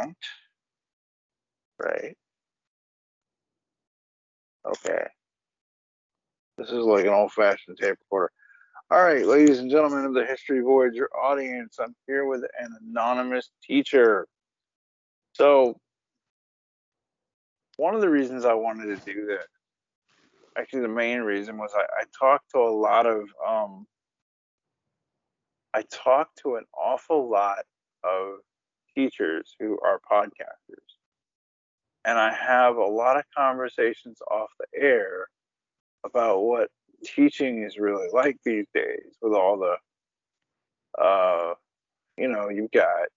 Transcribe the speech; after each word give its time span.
account. 0.00 0.16
Right. 1.78 2.16
Okay. 4.66 5.04
This 6.58 6.68
is 6.68 6.84
like 6.84 7.06
an 7.06 7.12
old 7.12 7.32
fashioned 7.32 7.78
tape 7.78 7.96
recorder. 8.00 8.30
All 8.90 9.02
right, 9.02 9.24
ladies 9.24 9.60
and 9.60 9.70
gentlemen 9.70 10.04
of 10.04 10.14
the 10.14 10.24
History 10.24 10.60
Voyager 10.60 11.08
audience, 11.16 11.76
I'm 11.80 11.94
here 12.06 12.26
with 12.26 12.42
an 12.58 12.76
anonymous 12.82 13.50
teacher. 13.64 14.26
So, 15.32 15.78
one 17.76 17.94
of 17.94 18.00
the 18.00 18.10
reasons 18.10 18.44
I 18.44 18.52
wanted 18.52 18.86
to 18.86 18.96
do 18.96 19.26
this, 19.26 19.46
actually, 20.58 20.82
the 20.82 20.88
main 20.88 21.20
reason 21.20 21.56
was 21.56 21.70
I, 21.74 21.82
I 21.82 22.04
talked 22.18 22.50
to 22.50 22.58
a 22.58 22.68
lot 22.68 23.06
of, 23.06 23.22
um, 23.48 23.86
I 25.72 25.82
talked 25.90 26.40
to 26.42 26.56
an 26.56 26.64
awful 26.76 27.30
lot 27.30 27.60
of 28.02 28.40
teachers 28.94 29.54
who 29.58 29.78
are 29.80 30.00
podcasters. 30.10 30.84
And 32.04 32.18
I 32.18 32.32
have 32.32 32.76
a 32.76 32.84
lot 32.84 33.18
of 33.18 33.24
conversations 33.36 34.18
off 34.30 34.50
the 34.58 34.80
air 34.80 35.28
about 36.04 36.42
what 36.42 36.68
teaching 37.04 37.62
is 37.62 37.78
really 37.78 38.08
like 38.12 38.36
these 38.44 38.66
days 38.74 39.16
with 39.22 39.32
all 39.32 39.58
the 39.58 41.02
uh 41.02 41.54
you 42.16 42.28
know 42.28 42.48
you've 42.50 42.70
got 42.72 43.08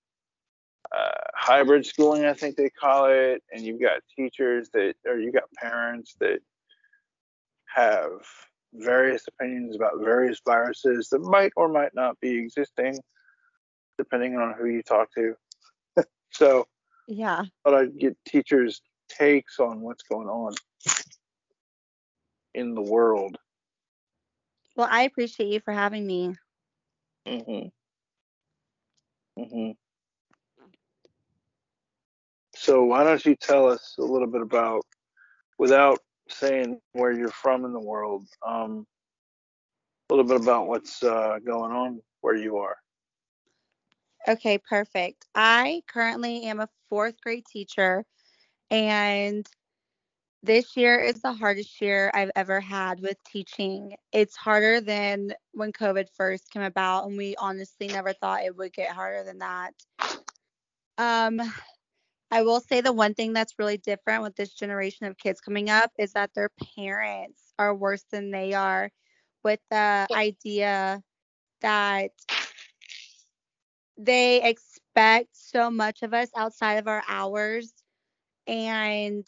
uh, 0.95 1.11
hybrid 1.35 1.85
schooling 1.85 2.23
i 2.23 2.33
think 2.33 2.55
they 2.55 2.69
call 2.69 3.05
it 3.05 3.41
and 3.51 3.63
you've 3.63 3.81
got 3.81 3.99
teachers 4.15 4.69
that 4.73 4.93
or 5.05 5.17
you've 5.17 5.33
got 5.33 5.51
parents 5.57 6.15
that 6.19 6.39
have 7.65 8.11
various 8.73 9.25
opinions 9.27 9.75
about 9.75 9.99
various 9.99 10.39
viruses 10.45 11.09
that 11.09 11.19
might 11.19 11.51
or 11.55 11.67
might 11.67 11.93
not 11.93 12.19
be 12.19 12.37
existing 12.37 12.97
depending 13.97 14.37
on 14.37 14.53
who 14.57 14.67
you 14.67 14.81
talk 14.81 15.09
to 15.13 15.35
so 16.33 16.67
yeah 17.07 17.43
but 17.63 17.73
i 17.73 17.85
get 17.85 18.17
teachers 18.25 18.81
takes 19.09 19.59
on 19.59 19.81
what's 19.81 20.03
going 20.03 20.27
on 20.27 20.53
in 22.53 22.73
the 22.73 22.81
world 22.81 23.37
well, 24.75 24.87
I 24.89 25.03
appreciate 25.03 25.49
you 25.49 25.59
for 25.59 25.71
having 25.71 26.05
me. 26.07 26.35
Mhm. 27.27 27.71
Mhm. 29.37 29.77
So 32.55 32.83
why 32.83 33.03
don't 33.03 33.23
you 33.25 33.35
tell 33.35 33.67
us 33.67 33.95
a 33.97 34.03
little 34.03 34.27
bit 34.27 34.41
about, 34.41 34.85
without 35.57 35.99
saying 36.29 36.81
where 36.93 37.11
you're 37.11 37.29
from 37.29 37.65
in 37.65 37.73
the 37.73 37.79
world, 37.79 38.27
um, 38.45 38.87
a 40.09 40.13
little 40.13 40.25
bit 40.27 40.41
about 40.41 40.67
what's 40.67 41.03
uh, 41.03 41.39
going 41.39 41.71
on 41.71 42.01
where 42.21 42.35
you 42.35 42.57
are. 42.57 42.77
Okay, 44.27 44.57
perfect. 44.57 45.25
I 45.35 45.81
currently 45.87 46.43
am 46.43 46.61
a 46.61 46.69
fourth 46.89 47.19
grade 47.21 47.45
teacher, 47.45 48.05
and 48.71 49.45
this 50.43 50.77
year 50.77 50.99
is 50.99 51.21
the 51.21 51.33
hardest 51.33 51.81
year 51.81 52.09
I've 52.13 52.31
ever 52.35 52.61
had 52.61 53.01
with 53.01 53.17
teaching. 53.25 53.95
It's 54.11 54.35
harder 54.35 54.79
than 54.79 55.33
when 55.51 55.73
COVID 55.73 56.07
first 56.15 56.51
came 56.51 56.63
about, 56.63 57.05
and 57.05 57.17
we 57.17 57.35
honestly 57.37 57.87
never 57.87 58.13
thought 58.13 58.43
it 58.43 58.55
would 58.55 58.73
get 58.73 58.91
harder 58.91 59.23
than 59.23 59.39
that. 59.39 59.73
Um, 60.97 61.41
I 62.31 62.41
will 62.43 62.61
say 62.61 62.81
the 62.81 62.93
one 62.93 63.13
thing 63.13 63.33
that's 63.33 63.59
really 63.59 63.77
different 63.77 64.23
with 64.23 64.35
this 64.35 64.53
generation 64.53 65.05
of 65.05 65.17
kids 65.17 65.41
coming 65.41 65.69
up 65.69 65.91
is 65.99 66.13
that 66.13 66.31
their 66.33 66.49
parents 66.75 67.53
are 67.59 67.75
worse 67.75 68.05
than 68.11 68.31
they 68.31 68.53
are 68.53 68.89
with 69.43 69.59
the 69.69 70.07
idea 70.11 71.01
that 71.61 72.11
they 73.97 74.41
expect 74.43 75.29
so 75.31 75.69
much 75.69 76.01
of 76.03 76.13
us 76.13 76.29
outside 76.35 76.75
of 76.75 76.87
our 76.87 77.03
hours 77.07 77.73
and 78.47 79.27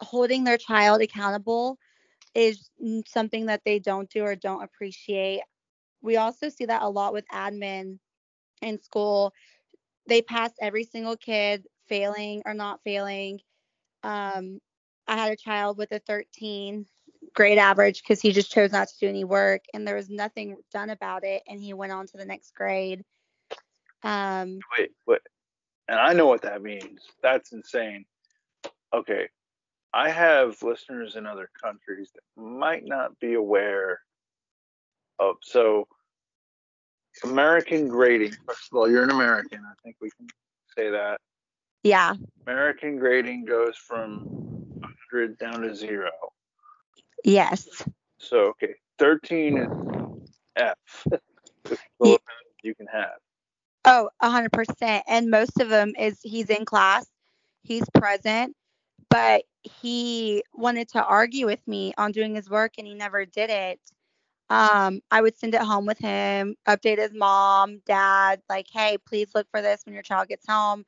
holding 0.00 0.44
their 0.44 0.58
child 0.58 1.00
accountable 1.02 1.78
is 2.34 2.70
something 3.06 3.46
that 3.46 3.62
they 3.64 3.78
don't 3.78 4.10
do 4.10 4.22
or 4.22 4.34
don't 4.36 4.62
appreciate. 4.62 5.40
We 6.02 6.16
also 6.16 6.48
see 6.48 6.66
that 6.66 6.82
a 6.82 6.88
lot 6.88 7.12
with 7.12 7.24
admin 7.32 7.98
in 8.62 8.80
school. 8.82 9.32
They 10.06 10.22
pass 10.22 10.52
every 10.60 10.84
single 10.84 11.16
kid 11.16 11.66
failing 11.88 12.42
or 12.44 12.54
not 12.54 12.80
failing. 12.84 13.40
Um, 14.02 14.60
I 15.06 15.16
had 15.16 15.32
a 15.32 15.36
child 15.36 15.78
with 15.78 15.92
a 15.92 16.00
13 16.00 16.86
grade 17.34 17.58
average 17.58 18.02
because 18.02 18.20
he 18.20 18.32
just 18.32 18.52
chose 18.52 18.72
not 18.72 18.88
to 18.88 18.98
do 19.00 19.08
any 19.08 19.24
work 19.24 19.62
and 19.74 19.86
there 19.86 19.96
was 19.96 20.08
nothing 20.08 20.56
done 20.72 20.90
about 20.90 21.24
it 21.24 21.42
and 21.48 21.60
he 21.60 21.72
went 21.72 21.92
on 21.92 22.06
to 22.06 22.16
the 22.16 22.24
next 22.24 22.54
grade. 22.54 23.04
Um, 24.02 24.60
wait, 24.78 24.90
wait. 25.06 25.20
And 25.88 25.98
I 25.98 26.12
know 26.12 26.26
what 26.26 26.42
that 26.42 26.62
means. 26.62 27.00
That's 27.22 27.52
insane. 27.52 28.04
Okay, 28.92 29.28
I 29.92 30.10
have 30.10 30.62
listeners 30.62 31.14
in 31.14 31.24
other 31.26 31.48
countries 31.62 32.10
that 32.14 32.42
might 32.42 32.84
not 32.84 33.18
be 33.20 33.34
aware 33.34 34.00
of. 35.20 35.36
So, 35.42 35.86
American 37.22 37.88
grading, 37.88 38.34
first 38.46 38.68
of 38.72 38.78
all, 38.78 38.90
you're 38.90 39.04
an 39.04 39.10
American. 39.10 39.60
I 39.60 39.74
think 39.84 39.96
we 40.00 40.10
can 40.10 40.26
say 40.76 40.90
that. 40.90 41.20
Yeah. 41.84 42.14
American 42.46 42.98
grading 42.98 43.44
goes 43.44 43.76
from 43.76 44.24
100 44.80 45.38
down 45.38 45.60
to 45.60 45.74
zero. 45.74 46.10
Yes. 47.24 47.66
So, 48.18 48.50
okay, 48.50 48.74
13 48.98 49.58
is 49.58 50.30
F. 50.56 50.76
yeah. 52.00 52.16
you 52.62 52.74
can 52.74 52.86
have. 52.86 53.18
Oh, 53.84 54.08
100%. 54.22 55.02
And 55.06 55.30
most 55.30 55.60
of 55.60 55.68
them 55.68 55.92
is 55.98 56.20
he's 56.22 56.48
in 56.50 56.64
class, 56.64 57.06
he's 57.62 57.84
present, 57.94 58.54
but 59.10 59.44
he 59.62 60.42
wanted 60.52 60.88
to 60.90 61.04
argue 61.04 61.46
with 61.46 61.66
me 61.66 61.92
on 61.98 62.12
doing 62.12 62.34
his 62.34 62.48
work 62.48 62.72
and 62.78 62.86
he 62.86 62.94
never 62.94 63.24
did 63.24 63.50
it. 63.50 63.80
Um, 64.50 65.00
I 65.10 65.22
would 65.22 65.38
send 65.38 65.54
it 65.54 65.62
home 65.62 65.86
with 65.86 65.98
him, 65.98 66.54
update 66.68 66.98
his 66.98 67.14
mom, 67.14 67.80
dad, 67.86 68.40
like, 68.48 68.66
hey, 68.72 68.98
please 69.06 69.28
look 69.34 69.46
for 69.50 69.62
this 69.62 69.82
when 69.84 69.94
your 69.94 70.02
child 70.02 70.28
gets 70.28 70.46
home. 70.46 70.84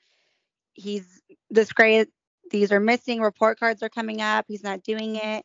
He's 0.74 1.22
this 1.50 1.72
grade, 1.72 2.08
these 2.50 2.70
are 2.70 2.80
missing, 2.80 3.20
report 3.20 3.58
cards 3.58 3.82
are 3.82 3.88
coming 3.88 4.20
up, 4.20 4.44
he's 4.46 4.62
not 4.62 4.82
doing 4.82 5.16
it. 5.16 5.44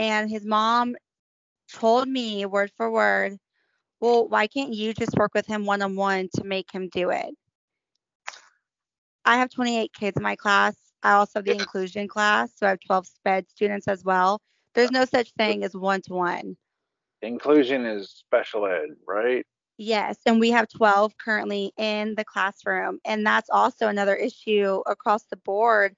And 0.00 0.30
his 0.30 0.46
mom 0.46 0.96
told 1.74 2.08
me 2.08 2.46
word 2.46 2.72
for 2.74 2.90
word, 2.90 3.36
well, 4.00 4.26
why 4.26 4.46
can't 4.46 4.72
you 4.72 4.94
just 4.94 5.14
work 5.18 5.34
with 5.34 5.46
him 5.46 5.66
one 5.66 5.82
on 5.82 5.94
one 5.94 6.30
to 6.36 6.44
make 6.44 6.72
him 6.72 6.88
do 6.88 7.10
it? 7.10 7.34
I 9.26 9.36
have 9.36 9.50
28 9.50 9.92
kids 9.92 10.16
in 10.16 10.22
my 10.22 10.36
class. 10.36 10.74
I 11.02 11.12
also 11.12 11.40
have 11.40 11.44
the 11.44 11.54
inclusion 11.54 12.08
class, 12.08 12.50
so 12.56 12.64
I 12.64 12.70
have 12.70 12.80
12 12.86 13.08
SPED 13.08 13.50
students 13.50 13.88
as 13.88 14.02
well. 14.02 14.40
There's 14.74 14.90
no 14.90 15.04
such 15.04 15.32
thing 15.32 15.64
as 15.64 15.76
one 15.76 16.00
to 16.02 16.14
one. 16.14 16.56
Inclusion 17.20 17.84
is 17.84 18.08
special 18.08 18.64
ed, 18.64 18.96
right? 19.06 19.44
Yes, 19.76 20.16
and 20.24 20.40
we 20.40 20.50
have 20.50 20.66
12 20.68 21.12
currently 21.18 21.72
in 21.76 22.14
the 22.14 22.24
classroom, 22.24 23.00
and 23.04 23.26
that's 23.26 23.50
also 23.50 23.88
another 23.88 24.16
issue 24.16 24.82
across 24.86 25.24
the 25.24 25.36
board. 25.36 25.94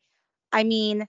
I 0.51 0.65
mean, 0.65 1.07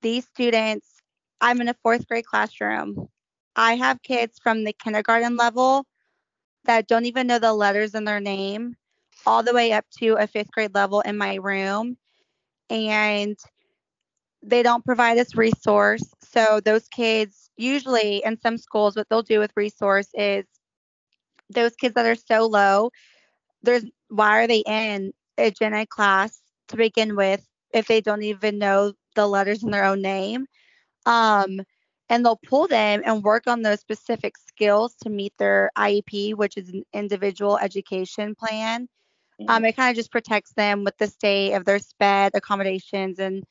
these 0.00 0.24
students, 0.26 0.93
I'm 1.40 1.60
in 1.60 1.68
a 1.68 1.74
fourth 1.82 2.06
grade 2.08 2.26
classroom. 2.26 3.08
I 3.56 3.76
have 3.76 4.02
kids 4.02 4.38
from 4.42 4.64
the 4.64 4.72
kindergarten 4.72 5.36
level 5.36 5.84
that 6.64 6.88
don't 6.88 7.06
even 7.06 7.26
know 7.26 7.38
the 7.38 7.52
letters 7.52 7.94
in 7.94 8.04
their 8.04 8.20
name, 8.20 8.76
all 9.26 9.42
the 9.42 9.54
way 9.54 9.72
up 9.72 9.84
to 9.98 10.14
a 10.14 10.26
fifth 10.26 10.50
grade 10.52 10.74
level 10.74 11.00
in 11.00 11.16
my 11.16 11.36
room 11.36 11.96
and 12.70 13.38
they 14.42 14.62
don't 14.62 14.84
provide 14.84 15.18
us 15.18 15.36
resource. 15.36 16.04
So 16.22 16.60
those 16.60 16.88
kids 16.88 17.50
usually 17.56 18.22
in 18.24 18.38
some 18.40 18.58
schools 18.58 18.96
what 18.96 19.08
they'll 19.08 19.22
do 19.22 19.38
with 19.38 19.52
resource 19.56 20.08
is 20.14 20.44
those 21.50 21.74
kids 21.76 21.94
that 21.94 22.06
are 22.06 22.14
so 22.14 22.46
low, 22.46 22.90
there's 23.62 23.84
why 24.08 24.42
are 24.42 24.46
they 24.46 24.62
in 24.66 25.12
a 25.38 25.50
gen 25.50 25.74
ed 25.74 25.88
class 25.88 26.38
to 26.68 26.76
begin 26.76 27.16
with 27.16 27.46
if 27.72 27.86
they 27.86 28.00
don't 28.00 28.22
even 28.22 28.58
know 28.58 28.92
the 29.14 29.26
letters 29.26 29.62
in 29.62 29.70
their 29.70 29.84
own 29.84 30.02
name? 30.02 30.46
Um, 31.06 31.60
and 32.08 32.24
they'll 32.24 32.40
pull 32.46 32.66
them 32.68 33.02
and 33.04 33.22
work 33.22 33.46
on 33.46 33.62
those 33.62 33.80
specific 33.80 34.34
skills 34.36 34.94
to 35.02 35.10
meet 35.10 35.32
their 35.38 35.70
IEP, 35.76 36.34
which 36.34 36.56
is 36.56 36.68
an 36.68 36.84
individual 36.92 37.58
education 37.58 38.34
plan. 38.34 38.88
Um, 39.40 39.46
mm-hmm. 39.46 39.64
it 39.64 39.76
kind 39.76 39.90
of 39.90 39.96
just 39.96 40.12
protects 40.12 40.52
them 40.52 40.84
with 40.84 40.96
the 40.98 41.06
state 41.06 41.54
of 41.54 41.64
their 41.64 41.78
SPED 41.78 42.32
accommodations 42.34 43.18
and 43.18 43.42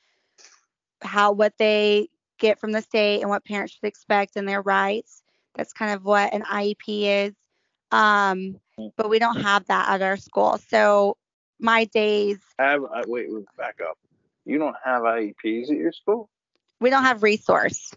how 1.02 1.32
what 1.34 1.54
they 1.58 2.08
get 2.40 2.60
from 2.60 2.72
the 2.72 2.82
state 2.82 3.22
and 3.22 3.30
what 3.30 3.44
parents 3.44 3.74
should 3.74 3.88
expect 3.88 4.36
and 4.36 4.48
their 4.48 4.62
rights. 4.62 5.24
That's 5.56 5.74
kind 5.74 5.94
of 5.94 6.04
what 6.04 6.34
an 6.34 6.44
IEP 6.44 7.28
is. 7.28 7.34
Um, 7.92 8.58
mm-hmm. 8.80 8.88
but 8.96 9.10
we 9.10 9.20
don't 9.20 9.42
have 9.42 9.66
that 9.68 9.90
at 9.90 10.02
our 10.02 10.18
school. 10.18 10.60
So 10.70 11.18
my 11.60 11.86
days. 11.86 12.40
Have 12.60 12.84
uh, 12.84 13.04
wait, 13.08 13.32
wait, 13.32 13.46
back 13.58 13.80
up. 13.88 13.98
You 14.46 14.58
don't 14.58 14.76
have 14.84 15.04
IEPs 15.04 15.72
at 15.72 15.78
your 15.78 15.92
school? 15.92 16.30
We 16.84 16.90
don't 16.90 17.06
have 17.06 17.24
resource 17.24 17.94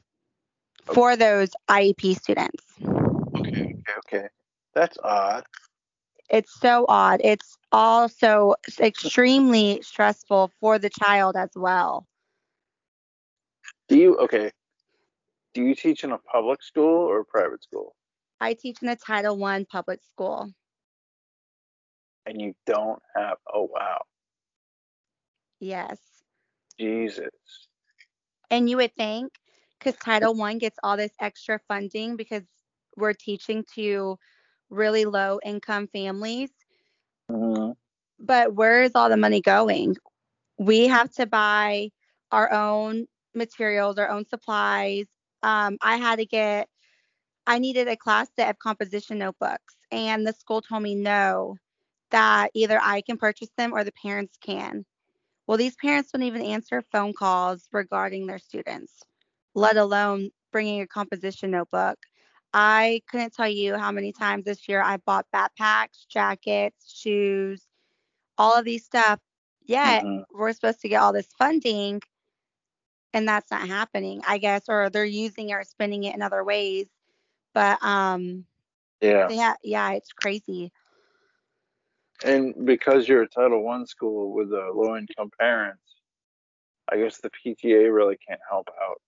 for 0.84 1.16
those 1.16 1.50
IEP 1.68 2.16
students. 2.20 2.62
Okay, 2.80 3.74
okay, 3.74 3.92
okay. 4.06 4.28
That's 4.76 4.96
odd. 5.02 5.42
It's 6.30 6.60
so 6.60 6.86
odd. 6.88 7.20
It's 7.24 7.58
also 7.72 8.54
extremely 8.78 9.82
stressful 9.82 10.52
for 10.60 10.78
the 10.78 10.88
child 10.88 11.34
as 11.34 11.50
well. 11.56 12.06
Do 13.88 13.98
you 13.98 14.18
okay? 14.18 14.52
Do 15.52 15.64
you 15.64 15.74
teach 15.74 16.04
in 16.04 16.12
a 16.12 16.18
public 16.18 16.62
school 16.62 17.08
or 17.08 17.22
a 17.22 17.24
private 17.24 17.64
school? 17.64 17.96
I 18.40 18.54
teach 18.54 18.82
in 18.82 18.88
a 18.88 18.94
Title 18.94 19.36
One 19.36 19.64
public 19.64 19.98
school. 20.04 20.52
And 22.24 22.40
you 22.40 22.54
don't 22.66 23.02
have 23.16 23.38
oh 23.52 23.68
wow. 23.68 24.02
Yes. 25.58 25.98
Jesus. 26.78 27.32
And 28.50 28.70
you 28.70 28.76
would 28.76 28.94
think 28.94 29.32
because 29.78 29.96
Title 29.96 30.34
One 30.34 30.58
gets 30.58 30.78
all 30.82 30.96
this 30.96 31.12
extra 31.20 31.60
funding 31.68 32.16
because 32.16 32.42
we're 32.96 33.12
teaching 33.12 33.64
to 33.74 34.18
really 34.70 35.04
low 35.04 35.38
income 35.44 35.88
families. 35.88 36.50
Mm-hmm. 37.30 37.72
But 38.18 38.54
where 38.54 38.82
is 38.82 38.92
all 38.94 39.08
the 39.08 39.16
money 39.16 39.40
going? 39.40 39.96
We 40.58 40.86
have 40.86 41.12
to 41.14 41.26
buy 41.26 41.90
our 42.32 42.52
own 42.52 43.06
materials, 43.34 43.98
our 43.98 44.08
own 44.08 44.26
supplies. 44.26 45.06
Um, 45.42 45.76
I 45.82 45.96
had 45.96 46.18
to 46.18 46.26
get, 46.26 46.68
I 47.46 47.58
needed 47.58 47.88
a 47.88 47.96
class 47.96 48.28
set 48.36 48.50
of 48.50 48.58
composition 48.58 49.18
notebooks, 49.18 49.76
and 49.92 50.26
the 50.26 50.32
school 50.32 50.62
told 50.62 50.82
me 50.82 50.94
no, 50.94 51.56
that 52.10 52.50
either 52.54 52.80
I 52.82 53.02
can 53.02 53.18
purchase 53.18 53.50
them 53.56 53.72
or 53.72 53.84
the 53.84 53.92
parents 53.92 54.38
can. 54.42 54.84
Well, 55.46 55.58
these 55.58 55.76
parents 55.76 56.10
don't 56.12 56.22
even 56.22 56.42
answer 56.42 56.82
phone 56.92 57.12
calls 57.12 57.68
regarding 57.72 58.26
their 58.26 58.38
students, 58.38 59.02
let 59.54 59.76
alone 59.76 60.30
bringing 60.52 60.80
a 60.80 60.86
composition 60.86 61.50
notebook. 61.52 61.98
I 62.52 63.02
couldn't 63.08 63.34
tell 63.34 63.48
you 63.48 63.76
how 63.76 63.92
many 63.92 64.12
times 64.12 64.44
this 64.44 64.68
year 64.68 64.82
I 64.82 64.96
bought 64.98 65.26
backpacks, 65.34 66.06
jackets, 66.08 66.90
shoes, 66.92 67.66
all 68.38 68.54
of 68.58 68.64
these 68.64 68.84
stuff. 68.86 69.20
Yet 69.66 70.06
Mhm. 70.06 70.26
we're 70.32 70.52
supposed 70.54 70.82
to 70.82 70.88
get 70.90 71.02
all 71.02 71.12
this 71.12 71.32
funding 71.38 72.02
and 73.14 73.28
that's 73.28 73.50
not 73.50 73.66
happening, 73.66 74.22
I 74.26 74.38
guess, 74.38 74.68
or 74.68 74.90
they're 74.90 75.04
using 75.04 75.50
it 75.50 75.54
or 75.54 75.64
spending 75.64 76.04
it 76.04 76.14
in 76.14 76.22
other 76.22 76.44
ways. 76.44 76.86
But 77.54 77.82
um 77.82 78.46
Yeah. 79.00 79.30
yeah, 79.30 79.56
yeah, 79.64 79.92
it's 79.92 80.12
crazy. 80.12 80.72
And 82.24 82.54
because 82.64 83.08
you're 83.08 83.22
a 83.22 83.28
Title 83.28 83.62
One 83.62 83.86
school 83.86 84.32
with 84.32 84.52
uh, 84.52 84.72
low 84.72 84.96
income 84.96 85.30
parents, 85.38 85.82
I 86.90 86.98
guess 86.98 87.18
the 87.18 87.30
PTA 87.30 87.92
really 87.94 88.16
can't 88.26 88.40
help 88.48 88.68
out. 88.82 89.00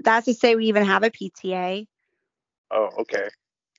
That's 0.00 0.26
to 0.26 0.34
say 0.34 0.54
we 0.56 0.66
even 0.66 0.84
have 0.84 1.02
a 1.02 1.10
PTA. 1.10 1.86
Oh, 2.70 2.90
okay. 3.00 3.28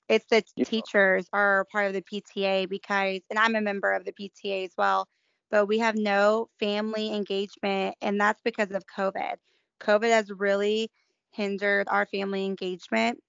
It's 0.09 0.25
the 0.25 0.43
teachers 0.65 1.27
are 1.31 1.65
part 1.71 1.87
of 1.87 1.93
the 1.93 2.01
PTA 2.01 2.67
because, 2.67 3.21
and 3.29 3.39
I'm 3.39 3.55
a 3.55 3.61
member 3.61 3.93
of 3.93 4.03
the 4.03 4.11
PTA 4.11 4.65
as 4.65 4.73
well, 4.77 5.07
but 5.49 5.67
we 5.67 5.79
have 5.79 5.95
no 5.95 6.49
family 6.59 7.13
engagement, 7.13 7.95
and 8.01 8.19
that's 8.19 8.41
because 8.43 8.71
of 8.71 8.83
COVID. 8.87 9.35
COVID 9.79 10.09
has 10.09 10.29
really 10.29 10.91
hindered 11.31 11.87
our 11.89 12.05
family 12.05 12.45
engagement 12.45 13.19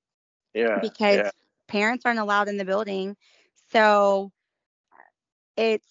Yeah. 0.55 0.81
because 0.81 1.19
yeah. 1.19 1.31
parents 1.69 2.05
aren't 2.05 2.19
allowed 2.19 2.49
in 2.49 2.57
the 2.57 2.65
building. 2.65 3.17
So 3.71 4.33
it's 5.57 5.87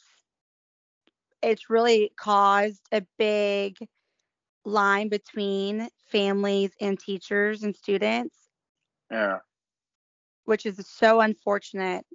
it's 1.42 1.70
really 1.70 2.12
caused 2.18 2.82
a 2.92 3.02
big 3.18 3.78
line 4.64 5.10
between 5.10 5.90
families 6.12 6.72
and 6.80 7.00
teachers 7.00 7.64
and 7.64 7.76
students, 7.76 8.38
Yeah. 9.10 9.40
which 10.46 10.66
is 10.66 10.86
so 10.88 11.20
unfortunate 11.22 12.06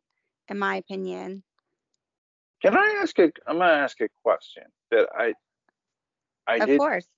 in 0.48 0.58
my 0.58 0.76
opinion. 0.76 1.42
Can 2.62 2.76
I 2.76 2.98
ask 3.02 3.18
a? 3.18 3.24
I'm 3.46 3.58
gonna 3.58 3.72
ask 3.72 4.00
a 4.00 4.08
question 4.22 4.64
that 4.90 5.08
I 5.16 5.34
I 6.46 6.58
of 6.58 6.66
did 6.68 6.78
course. 6.78 7.08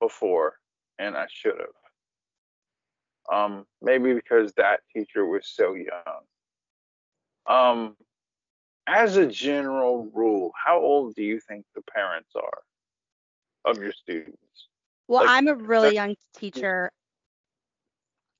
before 0.00 0.58
and 0.98 1.16
I 1.16 1.26
should 1.30 1.58
have. 1.58 1.68
Um, 3.32 3.66
maybe 3.80 4.12
because 4.12 4.52
that 4.54 4.80
teacher 4.94 5.24
was 5.24 5.46
so 5.46 5.74
young. 5.74 6.24
Um, 7.46 7.96
as 8.86 9.16
a 9.16 9.26
general 9.26 10.10
rule, 10.12 10.52
how 10.64 10.78
old 10.80 11.14
do 11.14 11.22
you 11.22 11.40
think 11.40 11.64
the 11.74 11.82
parents 11.82 12.30
are 12.36 13.70
of 13.70 13.78
your 13.78 13.92
students? 13.92 14.68
Well, 15.08 15.20
like, 15.20 15.30
I'm 15.30 15.48
a 15.48 15.54
really 15.54 15.94
young 15.94 16.16
teacher. 16.36 16.90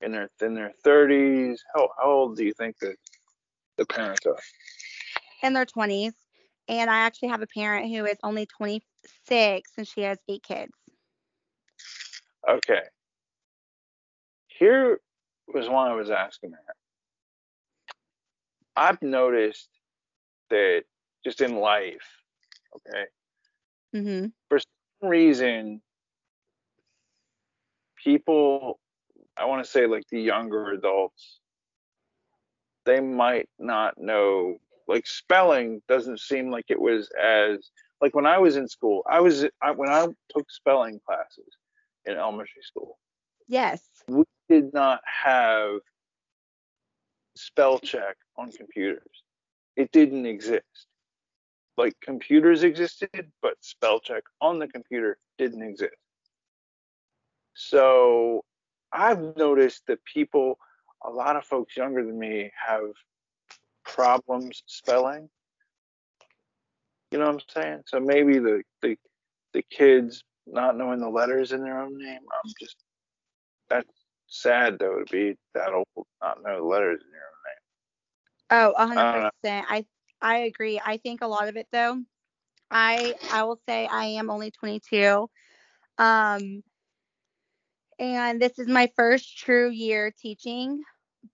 In 0.00 0.12
their 0.12 0.28
in 0.42 0.54
their 0.54 0.72
30s? 0.84 1.58
How 1.74 1.88
how 1.98 2.10
old 2.10 2.36
do 2.36 2.44
you 2.44 2.52
think 2.52 2.78
the 2.78 2.94
the 3.78 3.86
parents 3.86 4.26
are? 4.26 4.38
in 5.42 5.52
their 5.52 5.66
20s 5.66 6.12
and 6.68 6.88
i 6.88 6.96
actually 7.00 7.28
have 7.28 7.42
a 7.42 7.46
parent 7.46 7.94
who 7.94 8.06
is 8.06 8.16
only 8.22 8.46
26 8.46 9.70
and 9.76 9.86
she 9.86 10.00
has 10.00 10.18
eight 10.28 10.42
kids 10.42 10.72
Okay. 12.48 12.82
Here 14.48 15.00
was 15.52 15.68
one 15.68 15.90
I 15.90 15.94
was 15.94 16.10
asking 16.10 16.50
that. 16.50 16.74
I've 18.76 19.00
noticed 19.02 19.68
that 20.54 20.84
just 21.24 21.40
in 21.40 21.56
life, 21.56 22.06
okay, 22.76 23.04
hmm 23.92 24.26
for 24.48 24.58
some 24.60 25.10
reason, 25.10 25.82
people, 28.02 28.78
I 29.36 29.46
want 29.46 29.64
to 29.64 29.70
say 29.70 29.86
like 29.86 30.04
the 30.10 30.20
younger 30.20 30.70
adults, 30.70 31.40
they 32.86 33.00
might 33.00 33.48
not 33.58 33.98
know, 33.98 34.58
like 34.86 35.06
spelling 35.06 35.82
doesn't 35.88 36.20
seem 36.20 36.50
like 36.50 36.66
it 36.68 36.80
was 36.80 37.10
as, 37.20 37.70
like 38.00 38.14
when 38.14 38.26
I 38.26 38.38
was 38.38 38.56
in 38.56 38.68
school, 38.68 39.02
I 39.10 39.20
was, 39.20 39.44
I, 39.60 39.72
when 39.72 39.88
I 39.90 40.06
took 40.28 40.50
spelling 40.50 41.00
classes 41.04 41.50
in 42.04 42.14
elementary 42.14 42.62
school, 42.62 42.98
yes. 43.48 43.82
we 44.06 44.24
did 44.48 44.72
not 44.72 45.00
have 45.04 45.80
spell 47.36 47.80
check 47.80 48.16
on 48.36 48.52
computers. 48.52 49.23
It 49.76 49.92
didn't 49.92 50.26
exist. 50.26 50.86
Like 51.76 51.94
computers 52.00 52.62
existed, 52.62 53.32
but 53.42 53.54
spell 53.60 53.98
check 53.98 54.22
on 54.40 54.58
the 54.58 54.68
computer 54.68 55.18
didn't 55.38 55.62
exist. 55.62 55.96
So 57.54 58.44
I've 58.92 59.36
noticed 59.36 59.82
that 59.88 60.04
people, 60.04 60.58
a 61.04 61.10
lot 61.10 61.36
of 61.36 61.44
folks 61.44 61.76
younger 61.76 62.04
than 62.04 62.18
me, 62.18 62.52
have 62.66 62.92
problems 63.84 64.62
spelling. 64.66 65.28
You 67.10 67.18
know 67.18 67.26
what 67.26 67.34
I'm 67.34 67.62
saying? 67.62 67.82
So 67.86 68.00
maybe 68.00 68.38
the 68.38 68.62
the, 68.82 68.96
the 69.52 69.62
kids 69.62 70.24
not 70.46 70.76
knowing 70.76 71.00
the 71.00 71.08
letters 71.08 71.52
in 71.52 71.62
their 71.62 71.80
own 71.80 71.98
name. 71.98 72.20
I'm 72.20 72.52
just 72.60 72.76
that's 73.68 73.88
sad 74.26 74.78
though 74.78 74.98
to 75.04 75.12
be 75.12 75.36
that 75.54 75.72
old 75.72 76.06
not 76.22 76.42
know 76.42 76.58
the 76.58 76.64
letters 76.64 77.00
in 77.02 77.10
your 77.12 77.22
own. 77.22 77.33
Oh 78.50 78.74
I 78.96 79.30
100% 79.42 79.66
i 79.68 79.84
i 80.20 80.38
agree. 80.38 80.80
I 80.84 80.98
think 80.98 81.20
a 81.22 81.26
lot 81.26 81.48
of 81.48 81.56
it 81.56 81.68
though. 81.72 82.02
I 82.70 83.14
i 83.30 83.44
will 83.44 83.58
say 83.68 83.86
i 83.90 84.04
am 84.06 84.30
only 84.30 84.50
22 84.50 85.28
um 85.98 86.62
and 87.98 88.40
this 88.40 88.58
is 88.58 88.68
my 88.68 88.90
first 88.96 89.36
true 89.38 89.70
year 89.70 90.12
teaching 90.16 90.82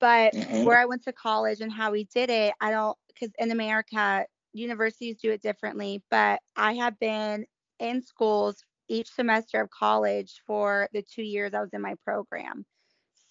but 0.00 0.35
Mhm. 0.35 0.62
where 0.62 0.79
i 0.79 0.85
went 0.87 1.02
to 1.05 1.12
college 1.12 1.61
and 1.61 1.73
how 1.73 1.90
we 1.90 2.05
did 2.05 2.31
it 2.31 2.55
i 2.61 2.71
don't 2.71 2.97
because 3.09 3.31
in 3.38 3.50
america 3.50 4.25
universities 4.52 5.17
do 5.21 5.31
it 5.31 5.43
differently 5.43 6.02
but 6.11 6.40
i 6.57 6.73
have 6.75 6.99
been 6.99 7.45
in 7.79 8.02
schools 8.02 8.62
each 8.88 9.09
semester 9.11 9.61
of 9.61 9.71
college 9.71 10.43
for 10.47 10.88
the 10.93 11.02
two 11.02 11.23
years 11.23 11.55
i 11.55 11.61
was 11.61 11.71
in 11.73 11.81
my 11.81 11.95
program. 12.05 12.64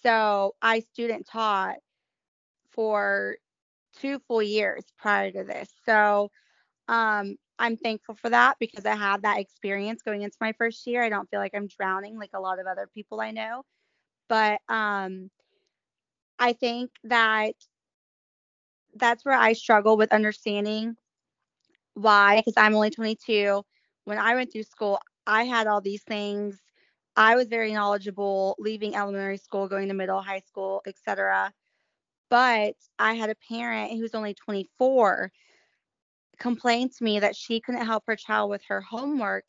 So 0.02 0.54
i 0.62 0.80
student 0.80 1.26
taught 1.26 1.76
for 2.70 3.36
two 4.00 4.20
full 4.28 4.42
years 4.42 4.84
prior 4.98 5.30
to 5.30 5.44
this. 5.44 5.68
So 5.86 6.30
um 6.88 7.36
i'm 7.58 7.76
thankful 7.76 8.16
for 8.16 8.30
that 8.30 8.56
because 8.58 8.84
i 8.86 8.96
had 8.96 9.22
that 9.22 9.38
experience 9.38 10.02
going 10.02 10.22
into 10.22 10.36
my 10.40 10.52
first 10.58 10.86
year. 10.86 11.02
I 11.02 11.08
don't 11.08 11.28
feel 11.30 11.40
like 11.40 11.54
i'm 11.54 11.68
drowning 11.68 12.18
like 12.18 12.30
a 12.34 12.40
lot 12.40 12.58
of 12.58 12.66
other 12.66 12.88
people 12.94 13.20
i 13.20 13.30
know. 13.30 13.64
But 14.28 14.60
um 14.68 15.30
i 16.38 16.52
think 16.52 16.90
that 17.04 17.54
that's 18.96 19.24
where 19.24 19.34
i 19.38 19.52
struggle 19.52 19.96
with 19.96 20.12
understanding 20.12 20.96
why 21.94 22.36
because 22.36 22.54
i'm 22.56 22.74
only 22.74 22.90
22 22.90 23.62
when 24.04 24.18
i 24.18 24.34
went 24.34 24.52
through 24.52 24.62
school 24.64 24.98
i 25.26 25.44
had 25.44 25.66
all 25.66 25.80
these 25.80 26.02
things. 26.04 26.58
I 27.16 27.34
was 27.36 27.48
very 27.48 27.72
knowledgeable 27.72 28.56
leaving 28.58 28.94
elementary 28.94 29.36
school 29.36 29.68
going 29.68 29.88
to 29.88 29.94
middle 29.94 30.22
high 30.22 30.40
school 30.40 30.82
etc 30.86 31.52
but 32.30 32.74
i 32.98 33.14
had 33.14 33.30
a 33.30 33.36
parent 33.48 33.92
who 33.92 34.00
was 34.02 34.14
only 34.14 34.34
24 34.34 35.32
complain 36.38 36.88
to 36.90 37.04
me 37.04 37.20
that 37.20 37.36
she 37.36 37.60
couldn't 37.60 37.86
help 37.86 38.04
her 38.06 38.16
child 38.16 38.50
with 38.50 38.62
her 38.68 38.80
homework 38.80 39.44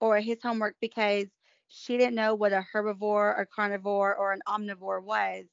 or 0.00 0.20
his 0.20 0.38
homework 0.42 0.76
because 0.80 1.26
she 1.68 1.96
didn't 1.98 2.14
know 2.16 2.34
what 2.34 2.52
a 2.52 2.64
herbivore, 2.74 3.38
a 3.40 3.46
carnivore, 3.46 4.14
or 4.14 4.32
an 4.32 4.40
omnivore 4.48 5.02
was. 5.02 5.46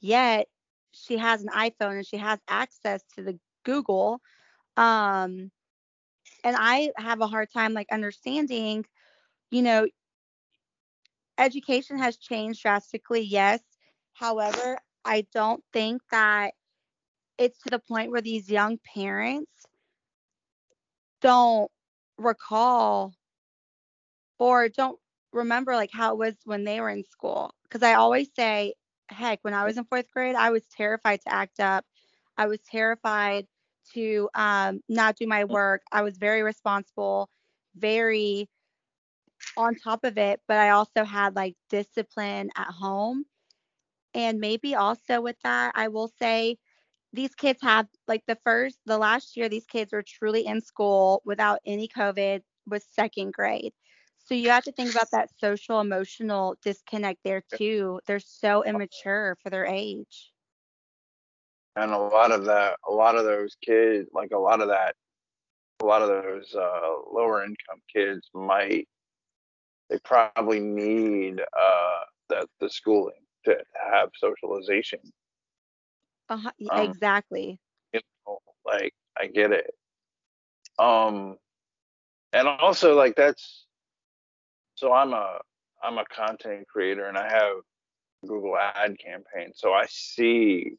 Yet 0.00 0.48
she 0.92 1.18
has 1.18 1.42
an 1.42 1.50
iPhone 1.50 1.96
and 1.96 2.06
she 2.06 2.16
has 2.18 2.40
access 2.48 3.02
to 3.16 3.22
the 3.22 3.38
Google. 3.64 4.20
Um, 4.76 5.50
and 6.44 6.56
I 6.58 6.92
have 6.96 7.20
a 7.20 7.26
hard 7.26 7.50
time 7.52 7.74
like 7.74 7.88
understanding, 7.92 8.84
you 9.50 9.62
know, 9.62 9.86
education 11.38 11.98
has 11.98 12.16
changed 12.16 12.62
drastically, 12.62 13.22
yes. 13.22 13.60
However, 14.14 14.78
I 15.04 15.26
don't 15.32 15.62
think 15.72 16.02
that 16.10 16.54
it's 17.38 17.58
to 17.62 17.70
the 17.70 17.78
point 17.78 18.10
where 18.10 18.22
these 18.22 18.50
young 18.50 18.78
parents 18.94 19.66
don't 21.20 21.70
recall 22.18 23.14
or 24.38 24.68
don't 24.68 24.98
remember 25.32 25.74
like 25.74 25.90
how 25.92 26.12
it 26.12 26.18
was 26.18 26.34
when 26.44 26.64
they 26.64 26.80
were 26.80 26.90
in 26.90 27.04
school. 27.04 27.52
Because 27.64 27.82
I 27.82 27.94
always 27.94 28.28
say, 28.36 28.74
heck, 29.08 29.40
when 29.42 29.54
I 29.54 29.64
was 29.64 29.76
in 29.76 29.84
fourth 29.84 30.10
grade, 30.12 30.34
I 30.36 30.50
was 30.50 30.64
terrified 30.76 31.20
to 31.22 31.32
act 31.32 31.60
up. 31.60 31.84
I 32.36 32.46
was 32.46 32.60
terrified 32.70 33.46
to 33.94 34.28
um, 34.34 34.80
not 34.88 35.16
do 35.16 35.26
my 35.26 35.44
work. 35.44 35.82
I 35.92 36.02
was 36.02 36.16
very 36.18 36.42
responsible, 36.42 37.28
very 37.76 38.48
on 39.56 39.74
top 39.74 40.04
of 40.04 40.18
it, 40.18 40.40
but 40.48 40.56
I 40.58 40.70
also 40.70 41.04
had 41.04 41.36
like 41.36 41.54
discipline 41.70 42.50
at 42.56 42.68
home. 42.68 43.24
And 44.14 44.38
maybe 44.38 44.74
also 44.76 45.20
with 45.20 45.36
that, 45.42 45.72
I 45.74 45.88
will 45.88 46.08
say 46.20 46.58
these 47.12 47.34
kids 47.34 47.60
have 47.62 47.86
like 48.08 48.22
the 48.26 48.38
first, 48.44 48.78
the 48.86 48.98
last 48.98 49.36
year, 49.36 49.48
these 49.48 49.66
kids 49.66 49.92
were 49.92 50.04
truly 50.06 50.46
in 50.46 50.60
school 50.60 51.22
without 51.24 51.60
any 51.66 51.88
COVID, 51.88 52.42
was 52.66 52.84
second 52.84 53.32
grade. 53.32 53.72
So 54.18 54.34
you 54.34 54.50
have 54.50 54.64
to 54.64 54.72
think 54.72 54.90
about 54.90 55.10
that 55.12 55.30
social 55.38 55.80
emotional 55.80 56.56
disconnect 56.62 57.20
there 57.24 57.42
too. 57.56 58.00
They're 58.06 58.20
so 58.20 58.64
immature 58.64 59.36
for 59.42 59.50
their 59.50 59.66
age. 59.66 60.32
And 61.76 61.90
a 61.92 61.98
lot 61.98 62.30
of 62.30 62.44
that, 62.44 62.76
a 62.88 62.92
lot 62.92 63.16
of 63.16 63.24
those 63.24 63.56
kids, 63.60 64.08
like 64.14 64.30
a 64.32 64.38
lot 64.38 64.60
of 64.60 64.68
that, 64.68 64.94
a 65.82 65.84
lot 65.84 66.02
of 66.02 66.08
those 66.08 66.54
uh, 66.54 66.92
lower 67.12 67.42
income 67.42 67.82
kids 67.92 68.30
might, 68.32 68.88
they 69.90 69.98
probably 70.04 70.60
need 70.60 71.40
uh, 71.40 72.04
the 72.28 72.46
the 72.60 72.70
schooling 72.70 73.23
to 73.44 73.56
have 73.92 74.10
socialization. 74.16 75.00
Uh-huh, 76.28 76.50
um, 76.70 76.80
exactly. 76.80 77.58
You 77.92 78.00
know, 78.26 78.38
like 78.64 78.94
I 79.16 79.26
get 79.26 79.52
it. 79.52 79.74
Um, 80.78 81.36
and 82.32 82.48
also 82.48 82.96
like 82.96 83.14
that's 83.16 83.66
so 84.74 84.92
I'm 84.92 85.12
a 85.12 85.38
I'm 85.82 85.98
a 85.98 86.04
content 86.06 86.66
creator 86.66 87.06
and 87.06 87.16
I 87.16 87.28
have 87.28 87.56
Google 88.26 88.56
ad 88.56 88.96
campaign. 88.98 89.52
So 89.54 89.72
I 89.72 89.86
see 89.88 90.76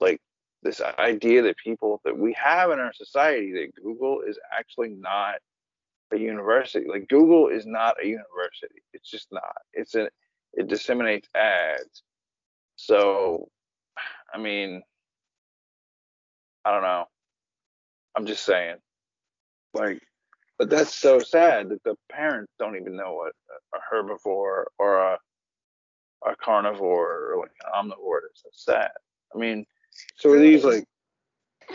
like 0.00 0.20
this 0.62 0.80
idea 0.98 1.42
that 1.42 1.56
people 1.56 2.00
that 2.04 2.16
we 2.16 2.32
have 2.34 2.70
in 2.70 2.78
our 2.78 2.92
society 2.92 3.52
that 3.52 3.82
Google 3.82 4.22
is 4.26 4.38
actually 4.56 4.90
not 4.90 5.36
a 6.12 6.16
university. 6.16 6.86
Like 6.88 7.08
Google 7.08 7.48
is 7.48 7.66
not 7.66 7.96
a 8.02 8.06
university. 8.06 8.82
It's 8.92 9.10
just 9.10 9.28
not. 9.30 9.56
It's 9.72 9.94
a 9.94 10.08
it 10.54 10.68
disseminates 10.68 11.28
ads. 11.34 12.02
So 12.76 13.48
I 14.32 14.38
mean 14.38 14.82
I 16.64 16.72
don't 16.72 16.82
know. 16.82 17.04
I'm 18.16 18.26
just 18.26 18.44
saying. 18.44 18.76
Like 19.74 20.00
but 20.58 20.70
that's 20.70 20.94
so 20.94 21.20
sad 21.20 21.68
that 21.68 21.82
the 21.84 21.94
parents 22.10 22.52
don't 22.58 22.76
even 22.76 22.96
know 22.96 23.14
what 23.14 23.32
a 23.74 23.94
herbivore 23.94 24.64
or 24.78 24.98
a 24.98 25.18
a 26.26 26.34
carnivore 26.36 27.32
or 27.32 27.40
like 27.40 27.52
an 27.64 27.90
omnivore 27.90 28.18
is. 28.32 28.42
That's 28.44 28.64
sad. 28.64 28.90
I 29.34 29.38
mean, 29.38 29.64
so 30.16 30.30
are 30.30 30.38
these 30.38 30.64
like 30.64 30.84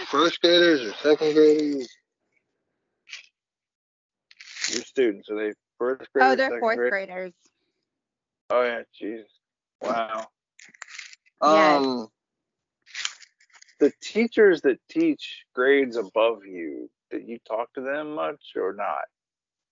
first 0.08 0.42
graders 0.42 0.82
or 0.82 0.94
second 1.02 1.34
graders? 1.34 1.88
Your 4.70 4.84
students 4.84 5.30
are 5.30 5.38
they 5.38 5.54
first 5.78 6.02
oh, 6.02 6.08
graders? 6.14 6.32
Oh, 6.32 6.36
they're 6.36 6.60
fourth 6.60 6.90
graders. 6.90 7.34
Oh 8.56 8.62
yeah, 8.62 8.84
Jesus, 8.96 9.32
wow. 9.82 10.28
Yes. 11.42 11.82
Um, 11.82 12.08
the 13.80 13.92
teachers 14.00 14.62
that 14.62 14.78
teach 14.88 15.44
grades 15.56 15.98
above 15.98 16.46
you, 16.46 16.88
did 17.10 17.28
you 17.28 17.40
talk 17.48 17.74
to 17.74 17.82
them 17.82 18.14
much 18.14 18.52
or 18.56 18.74
not? 18.74 19.06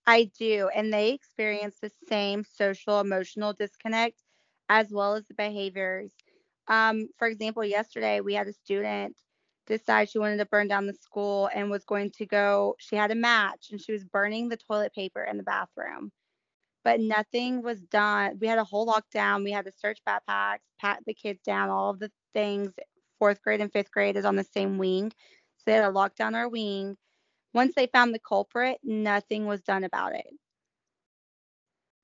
I 0.04 0.32
do, 0.36 0.68
and 0.74 0.92
they 0.92 1.10
experience 1.10 1.76
the 1.80 1.92
same 2.08 2.42
social 2.42 2.98
emotional 2.98 3.52
disconnect 3.52 4.20
as 4.68 4.90
well 4.90 5.14
as 5.14 5.28
the 5.28 5.34
behaviors. 5.34 6.10
Um, 6.66 7.08
for 7.18 7.28
example, 7.28 7.64
yesterday 7.64 8.20
we 8.20 8.34
had 8.34 8.48
a 8.48 8.52
student 8.52 9.16
decide 9.68 10.10
she 10.10 10.18
wanted 10.18 10.38
to 10.38 10.46
burn 10.46 10.66
down 10.66 10.88
the 10.88 10.94
school 10.94 11.48
and 11.54 11.70
was 11.70 11.84
going 11.84 12.10
to 12.18 12.26
go, 12.26 12.74
she 12.80 12.96
had 12.96 13.12
a 13.12 13.14
match 13.14 13.68
and 13.70 13.80
she 13.80 13.92
was 13.92 14.02
burning 14.02 14.48
the 14.48 14.56
toilet 14.56 14.92
paper 14.92 15.22
in 15.22 15.36
the 15.36 15.44
bathroom. 15.44 16.10
But 16.84 17.00
nothing 17.00 17.62
was 17.62 17.80
done. 17.80 18.38
We 18.40 18.48
had 18.48 18.58
a 18.58 18.64
whole 18.64 18.86
lockdown. 18.86 19.44
We 19.44 19.52
had 19.52 19.66
to 19.66 19.72
search 19.72 20.00
backpacks, 20.06 20.58
pat 20.80 21.00
the 21.06 21.14
kids 21.14 21.40
down, 21.42 21.70
all 21.70 21.90
of 21.90 21.98
the 21.98 22.10
things. 22.34 22.72
Fourth 23.18 23.40
grade 23.42 23.60
and 23.60 23.72
fifth 23.72 23.92
grade 23.92 24.16
is 24.16 24.24
on 24.24 24.36
the 24.36 24.44
same 24.44 24.78
wing. 24.78 25.10
So 25.10 25.62
they 25.66 25.74
had 25.74 25.82
to 25.82 25.90
lock 25.90 26.16
down 26.16 26.34
our 26.34 26.48
wing. 26.48 26.96
Once 27.54 27.74
they 27.76 27.86
found 27.86 28.14
the 28.14 28.18
culprit, 28.18 28.78
nothing 28.82 29.46
was 29.46 29.62
done 29.62 29.84
about 29.84 30.14
it. 30.14 30.26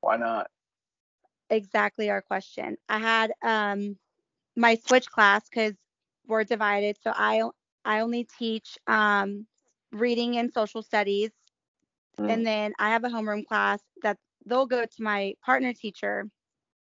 Why 0.01 0.17
not? 0.17 0.49
Exactly 1.51 2.11
our 2.11 2.23
question. 2.23 2.77
I 2.89 2.99
had 2.99 3.33
um 3.43 3.97
my 4.55 4.77
switch 4.87 5.11
class 5.11 5.49
because 5.49 5.75
we're 6.27 6.45
divided. 6.45 6.99
So 7.03 7.13
I 7.15 7.43
I 7.85 8.01
only 8.01 8.29
teach 8.39 8.77
um, 8.87 9.47
reading 9.93 10.37
and 10.37 10.53
social 10.53 10.83
studies, 10.83 11.31
mm. 12.19 12.31
and 12.31 12.47
then 12.47 12.75
I 12.79 12.91
have 12.91 13.05
a 13.05 13.09
homeroom 13.09 13.47
class 13.47 13.81
that 14.03 14.19
they'll 14.49 14.67
go 14.67 14.85
to 14.85 15.03
my 15.03 15.35
partner 15.45 15.73
teacher, 15.73 16.29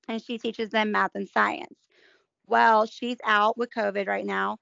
and 0.07 0.21
she 0.21 0.37
teaches 0.37 0.69
them 0.69 0.91
math 0.91 1.15
and 1.15 1.27
science. 1.27 1.75
Well, 2.45 2.85
she's 2.85 3.17
out 3.25 3.57
with 3.57 3.73
COVID 3.75 4.07
right 4.07 4.25
now, 4.25 4.57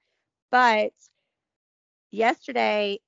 but 0.50 0.92
yesterday 2.10 2.98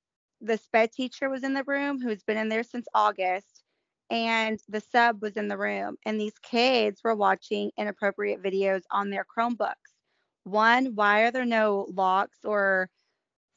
the 0.40 0.56
sped 0.56 0.92
teacher 0.92 1.28
was 1.28 1.42
in 1.42 1.54
the 1.54 1.64
room 1.64 2.00
who's 2.00 2.22
been 2.22 2.36
in 2.36 2.48
there 2.48 2.62
since 2.62 2.86
August 2.94 3.64
and 4.10 4.60
the 4.68 4.80
sub 4.80 5.20
was 5.20 5.36
in 5.36 5.48
the 5.48 5.58
room 5.58 5.96
and 6.06 6.20
these 6.20 6.38
kids 6.42 7.00
were 7.02 7.14
watching 7.14 7.70
inappropriate 7.76 8.42
videos 8.42 8.82
on 8.90 9.10
their 9.10 9.24
Chromebooks. 9.24 9.74
One, 10.44 10.94
why 10.94 11.22
are 11.22 11.30
there 11.30 11.44
no 11.44 11.86
locks 11.92 12.38
or 12.44 12.88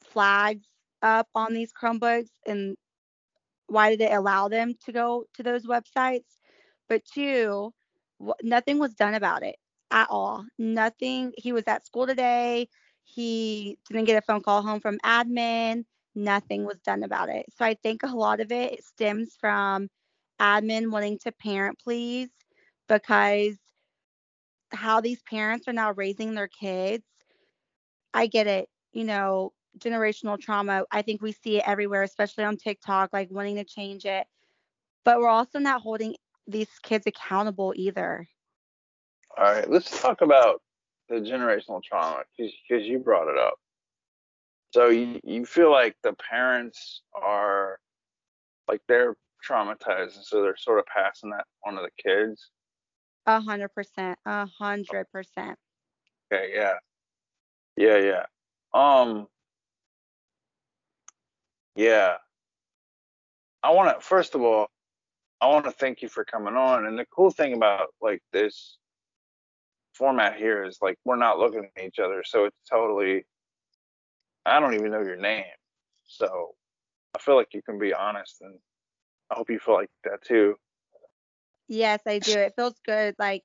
flags 0.02 0.66
up 1.02 1.28
on 1.34 1.54
these 1.54 1.72
Chromebooks 1.72 2.30
and 2.46 2.76
why 3.72 3.90
did 3.90 4.02
it 4.02 4.12
allow 4.12 4.48
them 4.48 4.74
to 4.84 4.92
go 4.92 5.24
to 5.34 5.42
those 5.42 5.66
websites? 5.66 6.38
But 6.88 7.04
two, 7.04 7.72
nothing 8.42 8.78
was 8.78 8.94
done 8.94 9.14
about 9.14 9.42
it 9.42 9.56
at 9.90 10.08
all. 10.10 10.44
Nothing. 10.58 11.32
He 11.36 11.52
was 11.52 11.64
at 11.66 11.86
school 11.86 12.06
today. 12.06 12.68
He 13.04 13.78
didn't 13.88 14.06
get 14.06 14.18
a 14.18 14.26
phone 14.26 14.42
call 14.42 14.62
home 14.62 14.80
from 14.80 14.98
admin. 15.00 15.84
Nothing 16.14 16.64
was 16.66 16.80
done 16.80 17.02
about 17.02 17.28
it. 17.30 17.46
So 17.56 17.64
I 17.64 17.74
think 17.74 18.02
a 18.02 18.08
lot 18.08 18.40
of 18.40 18.52
it 18.52 18.84
stems 18.84 19.36
from 19.40 19.88
admin 20.40 20.90
wanting 20.90 21.18
to 21.20 21.32
parent 21.32 21.78
please 21.82 22.28
because 22.88 23.58
how 24.72 25.00
these 25.00 25.22
parents 25.22 25.68
are 25.68 25.72
now 25.72 25.92
raising 25.92 26.34
their 26.34 26.48
kids, 26.48 27.04
I 28.14 28.26
get 28.26 28.46
it. 28.46 28.68
You 28.92 29.04
know, 29.04 29.52
generational 29.78 30.38
trauma, 30.38 30.84
I 30.90 31.02
think 31.02 31.22
we 31.22 31.32
see 31.32 31.58
it 31.58 31.64
everywhere, 31.66 32.02
especially 32.02 32.44
on 32.44 32.56
TikTok, 32.56 33.10
like 33.12 33.30
wanting 33.30 33.56
to 33.56 33.64
change 33.64 34.04
it. 34.04 34.26
But 35.04 35.18
we're 35.18 35.28
also 35.28 35.58
not 35.58 35.82
holding 35.82 36.14
these 36.46 36.68
kids 36.82 37.06
accountable 37.06 37.72
either. 37.76 38.26
All 39.36 39.44
right, 39.44 39.68
let's 39.68 40.00
talk 40.00 40.20
about 40.20 40.60
the 41.08 41.16
generational 41.16 41.82
trauma 41.82 42.22
because 42.36 42.86
you 42.86 42.98
brought 42.98 43.28
it 43.28 43.38
up. 43.38 43.54
So 44.72 44.88
you, 44.88 45.20
you 45.24 45.44
feel 45.44 45.70
like 45.70 45.96
the 46.02 46.14
parents 46.14 47.02
are 47.14 47.78
like 48.68 48.80
they're 48.88 49.16
traumatized, 49.46 50.16
and 50.16 50.24
so 50.24 50.42
they're 50.42 50.56
sort 50.56 50.78
of 50.78 50.86
passing 50.86 51.30
that 51.30 51.44
on 51.66 51.74
to 51.74 51.82
the 51.82 52.02
kids. 52.02 52.50
A 53.26 53.40
hundred 53.40 53.68
percent. 53.68 54.18
A 54.24 54.46
hundred 54.46 55.06
percent. 55.12 55.58
Okay, 56.32 56.52
yeah. 56.54 56.74
Yeah, 57.76 57.98
yeah. 57.98 58.24
Um 58.74 59.26
yeah. 61.74 62.14
I 63.62 63.70
wanna 63.70 63.96
first 64.00 64.34
of 64.34 64.42
all, 64.42 64.68
I 65.40 65.48
wanna 65.48 65.72
thank 65.72 66.02
you 66.02 66.08
for 66.08 66.24
coming 66.24 66.56
on. 66.56 66.86
And 66.86 66.98
the 66.98 67.06
cool 67.06 67.30
thing 67.30 67.54
about 67.54 67.88
like 68.00 68.22
this 68.32 68.78
format 69.94 70.36
here 70.36 70.64
is 70.64 70.78
like 70.80 70.98
we're 71.04 71.16
not 71.16 71.38
looking 71.38 71.68
at 71.76 71.84
each 71.84 71.98
other, 71.98 72.22
so 72.24 72.44
it's 72.46 72.56
totally 72.68 73.24
I 74.44 74.58
don't 74.60 74.74
even 74.74 74.90
know 74.90 75.02
your 75.02 75.16
name. 75.16 75.44
So 76.04 76.54
I 77.14 77.18
feel 77.18 77.36
like 77.36 77.54
you 77.54 77.62
can 77.62 77.78
be 77.78 77.94
honest 77.94 78.40
and 78.40 78.58
I 79.30 79.34
hope 79.36 79.50
you 79.50 79.58
feel 79.58 79.74
like 79.74 79.90
that 80.04 80.22
too. 80.22 80.56
Yes, 81.68 82.00
I 82.06 82.18
do. 82.18 82.32
It 82.32 82.54
feels 82.56 82.74
good, 82.84 83.14
like 83.18 83.44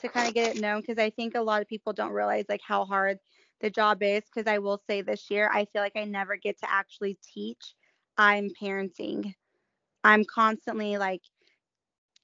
to 0.00 0.08
kind 0.08 0.28
of 0.28 0.34
get 0.34 0.56
it 0.56 0.60
known 0.60 0.80
because 0.80 0.98
I 0.98 1.10
think 1.10 1.34
a 1.34 1.40
lot 1.40 1.62
of 1.62 1.68
people 1.68 1.92
don't 1.92 2.12
realize 2.12 2.44
like 2.48 2.60
how 2.64 2.84
hard 2.84 3.18
the 3.60 3.70
job 3.70 4.02
is 4.02 4.24
because 4.24 4.46
I 4.46 4.58
will 4.58 4.78
say 4.86 5.02
this 5.02 5.30
year, 5.30 5.50
I 5.52 5.64
feel 5.66 5.82
like 5.82 5.96
I 5.96 6.04
never 6.04 6.36
get 6.36 6.58
to 6.60 6.70
actually 6.70 7.18
teach. 7.22 7.74
I'm 8.16 8.50
parenting. 8.60 9.34
I'm 10.04 10.24
constantly 10.24 10.98
like 10.98 11.22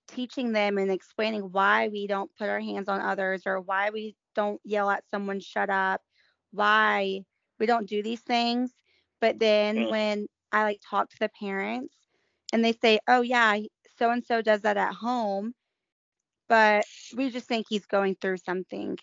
teaching 0.09 0.53
them 0.53 0.79
and 0.79 0.91
explaining 0.91 1.43
why 1.53 1.89
we 1.89 2.07
don't 2.07 2.35
put 2.37 2.49
our 2.49 2.61
hands 2.61 2.89
on 2.89 3.01
others 3.01 3.43
or 3.47 3.61
why 3.61 3.91
we 3.91 4.17
don't 4.35 4.61
yell 4.65 4.91
at 4.91 5.09
someone, 5.09 5.41
shut 5.41 5.71
up, 5.71 6.03
why 6.53 7.21
we 7.59 7.67
don't 7.67 7.89
do 7.89 8.03
these 8.03 8.21
things. 8.21 8.73
But 9.21 9.39
then 9.39 9.81
Mm. 9.81 9.89
when 9.89 10.27
I 10.53 10.65
like 10.65 10.81
talk 10.89 11.11
to 11.11 11.17
the 11.21 11.31
parents 11.41 11.95
and 12.53 12.65
they 12.65 12.73
say, 12.73 12.99
oh, 13.09 13.23
yeah, 13.23 13.59
so 13.99 14.11
and 14.11 14.25
so 14.25 14.43
does 14.43 14.63
that 14.63 14.77
at 14.77 14.95
home, 14.95 15.55
but 16.49 16.85
we 17.17 17.31
just 17.31 17.47
think 17.49 17.67
he's 17.69 17.87
going 17.87 18.17
through 18.21 18.39
something. 18.39 18.99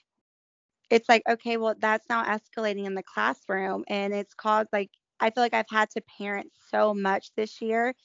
It's 0.92 1.10
like, 1.10 1.24
okay, 1.30 1.58
well, 1.58 1.76
that's 1.80 2.10
now 2.10 2.24
escalating 2.26 2.86
in 2.86 2.96
the 2.96 3.04
classroom. 3.04 3.86
And 3.90 4.14
it's 4.14 4.36
caused 4.36 4.70
like, 4.74 4.92
I 5.20 5.32
feel 5.32 5.44
like 5.44 5.56
I've 5.56 5.70
had 5.72 5.90
to 5.92 6.04
parent 6.20 6.52
so 6.70 6.94
much 6.94 7.32
this 7.38 7.62
year 7.62 7.96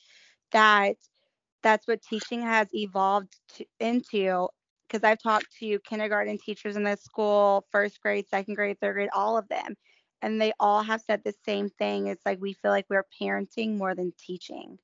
that 0.52 0.96
that's 1.62 1.88
what 1.88 2.02
teaching 2.02 2.42
has 2.42 2.68
evolved 2.74 3.36
to, 3.56 3.66
into. 3.80 4.48
Because 4.88 5.04
I've 5.04 5.22
talked 5.22 5.48
to 5.60 5.80
kindergarten 5.80 6.38
teachers 6.38 6.76
in 6.76 6.84
this 6.84 7.02
school, 7.02 7.66
first 7.72 8.00
grade, 8.00 8.28
second 8.28 8.54
grade, 8.54 8.78
third 8.80 8.94
grade, 8.94 9.10
all 9.14 9.38
of 9.38 9.48
them. 9.48 9.76
And 10.22 10.40
they 10.40 10.52
all 10.60 10.82
have 10.82 11.02
said 11.02 11.22
the 11.24 11.34
same 11.44 11.70
thing. 11.70 12.08
It's 12.08 12.24
like 12.26 12.40
we 12.40 12.54
feel 12.54 12.72
like 12.72 12.86
we're 12.90 13.06
parenting 13.20 13.78
more 13.78 13.94
than 13.96 14.12
teaching, 14.18 14.78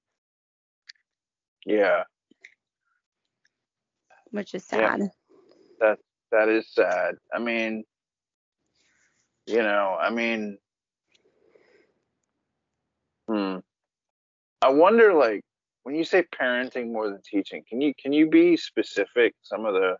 Yeah, 1.64 2.04
which 4.32 4.54
is 4.54 4.64
sad. 4.64 5.00
Yeah. 5.00 5.06
that 5.80 5.98
that 6.32 6.48
is 6.48 6.68
sad. 6.74 7.16
I 7.32 7.38
mean, 7.38 7.84
you 9.46 9.62
know, 9.62 9.96
I 10.00 10.10
mean, 10.10 10.58
hmm. 13.28 13.58
I 14.60 14.70
wonder, 14.70 15.14
like, 15.14 15.42
when 15.82 15.94
you 15.94 16.04
say 16.04 16.22
parenting 16.22 16.92
more 16.92 17.08
than 17.08 17.20
teaching, 17.22 17.64
can 17.68 17.80
you 17.80 17.92
can 18.00 18.12
you 18.12 18.28
be 18.28 18.56
specific? 18.56 19.34
Some 19.42 19.64
of 19.64 19.74
the 19.74 19.96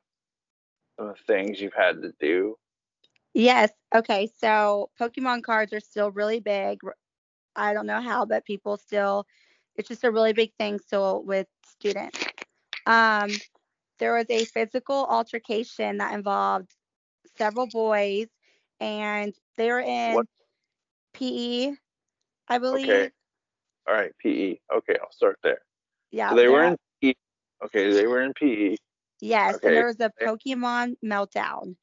some 0.97 1.09
of 1.09 1.17
the 1.17 1.33
things 1.33 1.61
you've 1.61 1.75
had 1.75 2.03
to 2.03 2.13
do. 2.21 2.57
Yes. 3.35 3.71
Okay. 3.95 4.31
So 4.39 4.91
Pokemon 5.01 5.43
cards 5.43 5.73
are 5.73 5.81
still 5.81 6.11
really 6.11 6.41
big. 6.41 6.79
I 7.57 7.73
don't 7.73 7.87
know 7.87 8.01
how, 8.01 8.25
but 8.25 8.45
people 8.45 8.77
still, 8.77 9.27
it's 9.77 9.89
just 9.89 10.05
a 10.05 10.11
really 10.11 10.33
big 10.33 10.53
thing 10.59 10.79
still 10.79 11.23
with 11.25 11.47
students. 11.67 12.19
Um, 12.87 13.31
there 13.99 14.15
was 14.15 14.27
a 14.31 14.45
physical 14.45 15.07
altercation 15.07 15.99
that 15.99 16.15
involved 16.15 16.71
several 17.37 17.67
boys, 17.67 18.27
and 18.83 19.33
they 19.57 19.71
were 19.71 19.81
in 19.81 20.15
What- 20.15 20.27
PE, 21.15 21.73
I 22.49 22.59
believe. 22.59 22.89
Okay. 22.89 23.11
All 23.87 23.95
right, 23.95 24.13
PE. 24.19 24.59
Okay, 24.75 24.97
I'll 25.01 25.13
start 25.13 25.39
there. 25.43 25.63
Yeah. 26.11 26.31
So 26.31 26.37
they 26.37 26.49
were 26.49 26.65
in 26.65 26.77
PE. 27.01 27.15
Okay, 27.65 27.93
they 27.93 28.07
were 28.07 28.23
in 28.23 28.33
PE. 28.35 28.77
Yes, 29.21 29.57
Okay. 29.57 29.69
and 29.69 29.77
there 29.77 29.87
was 29.87 30.01
a 30.01 30.11
Pokemon 30.21 30.97
meltdown. 31.05 31.77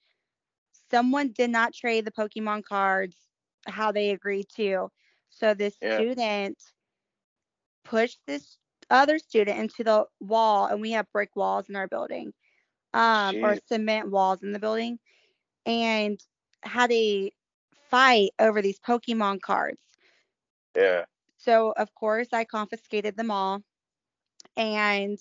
Someone 0.92 1.32
did 1.32 1.52
not 1.52 1.74
trade 1.74 2.04
the 2.06 2.12
Pokemon 2.12 2.64
cards 2.66 3.16
how 3.68 3.92
they 3.92 4.10
agreed 4.10 4.48
to. 4.56 4.90
So 5.30 5.54
this 5.54 5.78
Yeah. 5.82 5.98
student 5.98 6.58
pushed 7.86 8.20
this 8.26 8.58
other 8.90 9.20
student 9.20 9.58
into 9.58 9.84
the 9.84 10.06
wall, 10.20 10.66
and 10.66 10.82
we 10.82 10.92
have 10.92 11.10
brick 11.14 11.36
walls 11.36 11.70
in 11.70 11.76
our 11.78 11.88
building, 11.88 12.34
um, 12.94 13.44
or 13.46 13.58
cement 13.68 14.10
walls 14.10 14.44
in 14.44 14.52
the 14.52 14.60
building, 14.60 15.00
and 15.66 16.20
had 16.64 16.92
a 16.92 17.32
fight 17.90 18.32
over 18.40 18.62
these 18.62 18.80
Pokemon 18.80 19.42
cards. 19.42 19.80
Yeah. 20.76 21.06
So 21.38 21.74
of 21.78 21.94
course 21.96 22.28
I 22.34 22.44
confiscated 22.44 23.16
them 23.16 23.32
all 23.32 23.62
and 24.58 25.18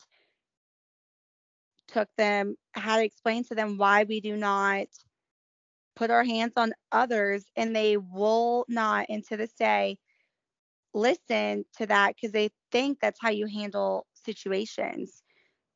took 1.86 2.08
them, 2.16 2.56
had 2.74 2.98
to 2.98 3.04
explain 3.04 3.44
to 3.44 3.54
them 3.54 3.78
why 3.78 4.04
we 4.04 4.20
do 4.20 4.36
not 4.36 4.86
put 5.96 6.10
our 6.10 6.24
hands 6.24 6.52
on 6.56 6.72
others 6.92 7.44
and 7.56 7.74
they 7.74 7.96
will 7.96 8.64
not 8.68 9.06
and 9.08 9.24
to 9.26 9.36
this 9.36 9.52
day 9.54 9.98
listen 10.94 11.64
to 11.76 11.86
that 11.86 12.14
because 12.14 12.32
they 12.32 12.50
think 12.72 12.98
that's 13.00 13.18
how 13.20 13.30
you 13.30 13.46
handle 13.46 14.06
situations. 14.12 15.22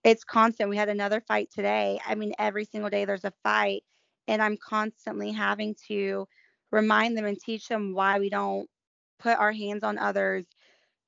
It's 0.04 0.24
constant. 0.24 0.70
We 0.70 0.76
had 0.76 0.88
another 0.88 1.20
fight 1.20 1.50
today. 1.52 2.00
I 2.06 2.14
mean, 2.14 2.32
every 2.38 2.64
single 2.64 2.90
day 2.90 3.04
there's 3.04 3.24
a 3.24 3.32
fight, 3.42 3.82
and 4.28 4.42
I'm 4.42 4.56
constantly 4.56 5.32
having 5.32 5.74
to 5.88 6.26
remind 6.70 7.16
them 7.16 7.24
and 7.24 7.38
teach 7.38 7.68
them 7.68 7.94
why 7.94 8.18
we 8.18 8.30
don't 8.30 8.68
put 9.18 9.38
our 9.38 9.52
hands 9.52 9.84
on 9.84 9.98
others. 9.98 10.44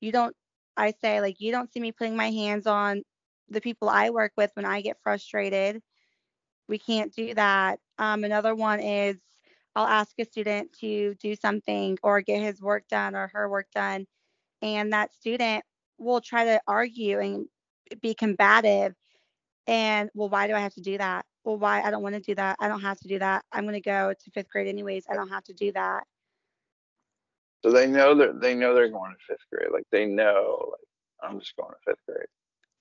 You 0.01 0.11
don't, 0.11 0.35
I 0.77 0.93
say, 1.01 1.21
like, 1.21 1.39
you 1.39 1.51
don't 1.51 1.71
see 1.71 1.79
me 1.79 1.91
putting 1.91 2.15
my 2.15 2.29
hands 2.31 2.67
on 2.67 3.03
the 3.49 3.61
people 3.61 3.89
I 3.89 4.09
work 4.09 4.33
with 4.37 4.51
when 4.55 4.65
I 4.65 4.81
get 4.81 4.97
frustrated. 5.01 5.81
We 6.67 6.77
can't 6.79 7.13
do 7.13 7.33
that. 7.33 7.79
Um, 7.97 8.23
another 8.23 8.55
one 8.55 8.79
is 8.79 9.17
I'll 9.75 9.87
ask 9.87 10.15
a 10.19 10.25
student 10.25 10.71
to 10.79 11.15
do 11.15 11.35
something 11.35 11.97
or 12.03 12.21
get 12.21 12.41
his 12.41 12.61
work 12.61 12.87
done 12.87 13.15
or 13.15 13.29
her 13.33 13.49
work 13.49 13.67
done, 13.73 14.05
and 14.61 14.93
that 14.93 15.13
student 15.13 15.63
will 15.97 16.21
try 16.21 16.45
to 16.45 16.61
argue 16.67 17.19
and 17.19 17.47
be 18.01 18.13
combative. 18.13 18.95
And, 19.67 20.09
well, 20.13 20.29
why 20.29 20.47
do 20.47 20.53
I 20.53 20.59
have 20.59 20.73
to 20.75 20.81
do 20.81 20.97
that? 20.97 21.25
Well, 21.45 21.57
why? 21.57 21.81
I 21.81 21.91
don't 21.91 22.03
want 22.03 22.15
to 22.15 22.21
do 22.21 22.35
that. 22.35 22.57
I 22.59 22.67
don't 22.67 22.81
have 22.81 22.99
to 22.99 23.07
do 23.07 23.19
that. 23.19 23.45
I'm 23.53 23.63
going 23.63 23.75
to 23.75 23.81
go 23.81 24.13
to 24.13 24.31
fifth 24.31 24.49
grade 24.49 24.67
anyways. 24.67 25.05
I 25.09 25.13
don't 25.13 25.29
have 25.29 25.43
to 25.45 25.53
do 25.53 25.71
that. 25.73 26.03
So 27.63 27.71
they 27.71 27.87
know 27.87 28.15
that 28.15 28.41
they 28.41 28.55
know 28.55 28.75
they're 28.75 28.89
going 28.89 29.11
to 29.11 29.17
fifth 29.27 29.45
grade. 29.51 29.69
Like 29.71 29.85
they 29.91 30.05
know, 30.05 30.71
like 30.71 31.29
I'm 31.31 31.39
just 31.39 31.55
going 31.55 31.71
to 31.71 31.77
fifth 31.85 32.05
grade. 32.07 32.27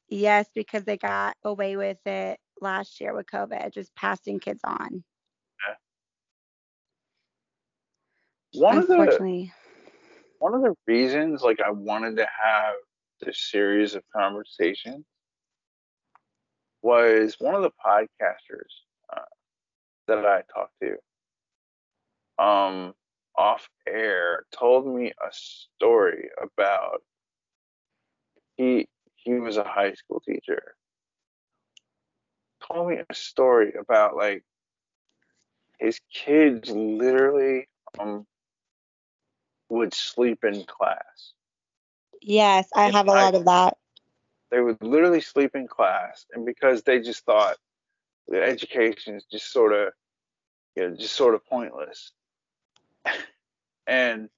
Yes, 0.09 0.48
because 0.55 0.85
they 0.85 0.96
got 0.96 1.37
away 1.44 1.77
with 1.77 2.05
it 2.07 2.38
last 2.61 3.00
year 3.00 3.14
with 3.14 3.27
COVID, 3.27 3.72
just 3.72 3.94
passing 3.94 4.40
kids 4.40 4.61
on. 4.64 5.05
One 8.55 8.79
of 8.79 8.87
the 8.87 8.94
Unfortunately. 8.94 9.53
one 10.38 10.55
of 10.55 10.62
the 10.62 10.74
reasons, 10.87 11.42
like 11.42 11.61
I 11.61 11.70
wanted 11.70 12.16
to 12.16 12.27
have 12.42 12.74
this 13.20 13.50
series 13.50 13.94
of 13.94 14.03
conversations, 14.14 15.05
was 16.84 17.36
one 17.40 17.56
of 17.56 17.62
the 17.62 17.72
podcasters 17.84 18.84
uh, 19.16 19.22
that 20.08 20.26
I 20.26 20.42
talked 20.54 20.74
to, 20.82 20.96
um, 22.44 22.94
off 23.36 23.68
air, 23.86 24.44
told 24.52 24.86
me 24.86 25.12
a 25.12 25.32
story 25.32 26.30
about 26.40 27.02
he 28.56 28.88
he 29.16 29.34
was 29.34 29.56
a 29.58 29.64
high 29.64 29.92
school 29.94 30.20
teacher. 30.20 30.76
Told 32.66 32.88
me 32.90 32.98
a 33.08 33.14
story 33.14 33.74
about 33.74 34.16
like 34.16 34.44
his 35.78 36.00
kids 36.12 36.70
literally 36.70 37.68
um 37.98 38.26
would 39.70 39.94
sleep 39.94 40.44
in 40.44 40.64
class. 40.64 41.34
Yes, 42.22 42.68
I 42.74 42.88
have 42.88 43.08
a 43.08 43.14
I- 43.14 43.30
lot 43.30 43.34
of 43.34 43.44
that. 43.46 43.76
They 44.54 44.60
would 44.60 44.80
literally 44.80 45.20
sleep 45.20 45.56
in 45.56 45.66
class, 45.66 46.26
and 46.32 46.46
because 46.46 46.84
they 46.84 47.00
just 47.00 47.24
thought 47.24 47.56
that 48.28 48.44
education 48.44 49.16
is 49.16 49.24
just 49.24 49.52
sort 49.52 49.72
of, 49.72 49.92
you 50.76 50.88
know, 50.88 50.96
just 50.96 51.16
sort 51.16 51.34
of 51.34 51.44
pointless. 51.44 52.12
and 53.88 54.28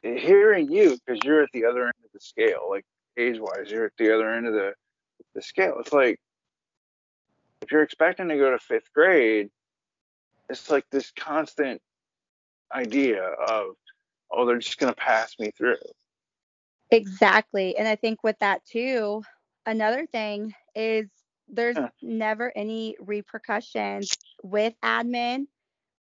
hearing 0.00 0.70
you, 0.70 0.96
because 1.04 1.18
you're 1.24 1.42
at 1.42 1.48
the 1.52 1.64
other 1.64 1.82
end 1.82 1.94
of 2.04 2.12
the 2.14 2.20
scale, 2.20 2.68
like 2.70 2.84
age-wise, 3.16 3.68
you're 3.68 3.86
at 3.86 3.96
the 3.98 4.14
other 4.14 4.32
end 4.32 4.46
of 4.46 4.52
the 4.52 4.74
the 5.34 5.42
scale. 5.42 5.78
It's 5.80 5.92
like 5.92 6.20
if 7.62 7.72
you're 7.72 7.82
expecting 7.82 8.28
to 8.28 8.36
go 8.36 8.52
to 8.52 8.60
fifth 8.60 8.92
grade, 8.94 9.50
it's 10.48 10.70
like 10.70 10.84
this 10.92 11.10
constant 11.18 11.82
idea 12.72 13.24
of, 13.24 13.74
oh, 14.30 14.46
they're 14.46 14.58
just 14.58 14.78
gonna 14.78 14.94
pass 14.94 15.34
me 15.40 15.50
through. 15.50 15.78
Exactly. 16.92 17.76
And 17.78 17.88
I 17.88 17.96
think 17.96 18.24
with 18.24 18.38
that 18.40 18.64
too, 18.66 19.24
another 19.66 20.06
thing 20.06 20.54
is 20.76 21.08
there's 21.48 21.80
Huh. 21.80 21.90
never 22.02 22.52
any 22.56 22.96
repercussions 23.00 24.18
with 24.44 24.74
admin 24.84 25.46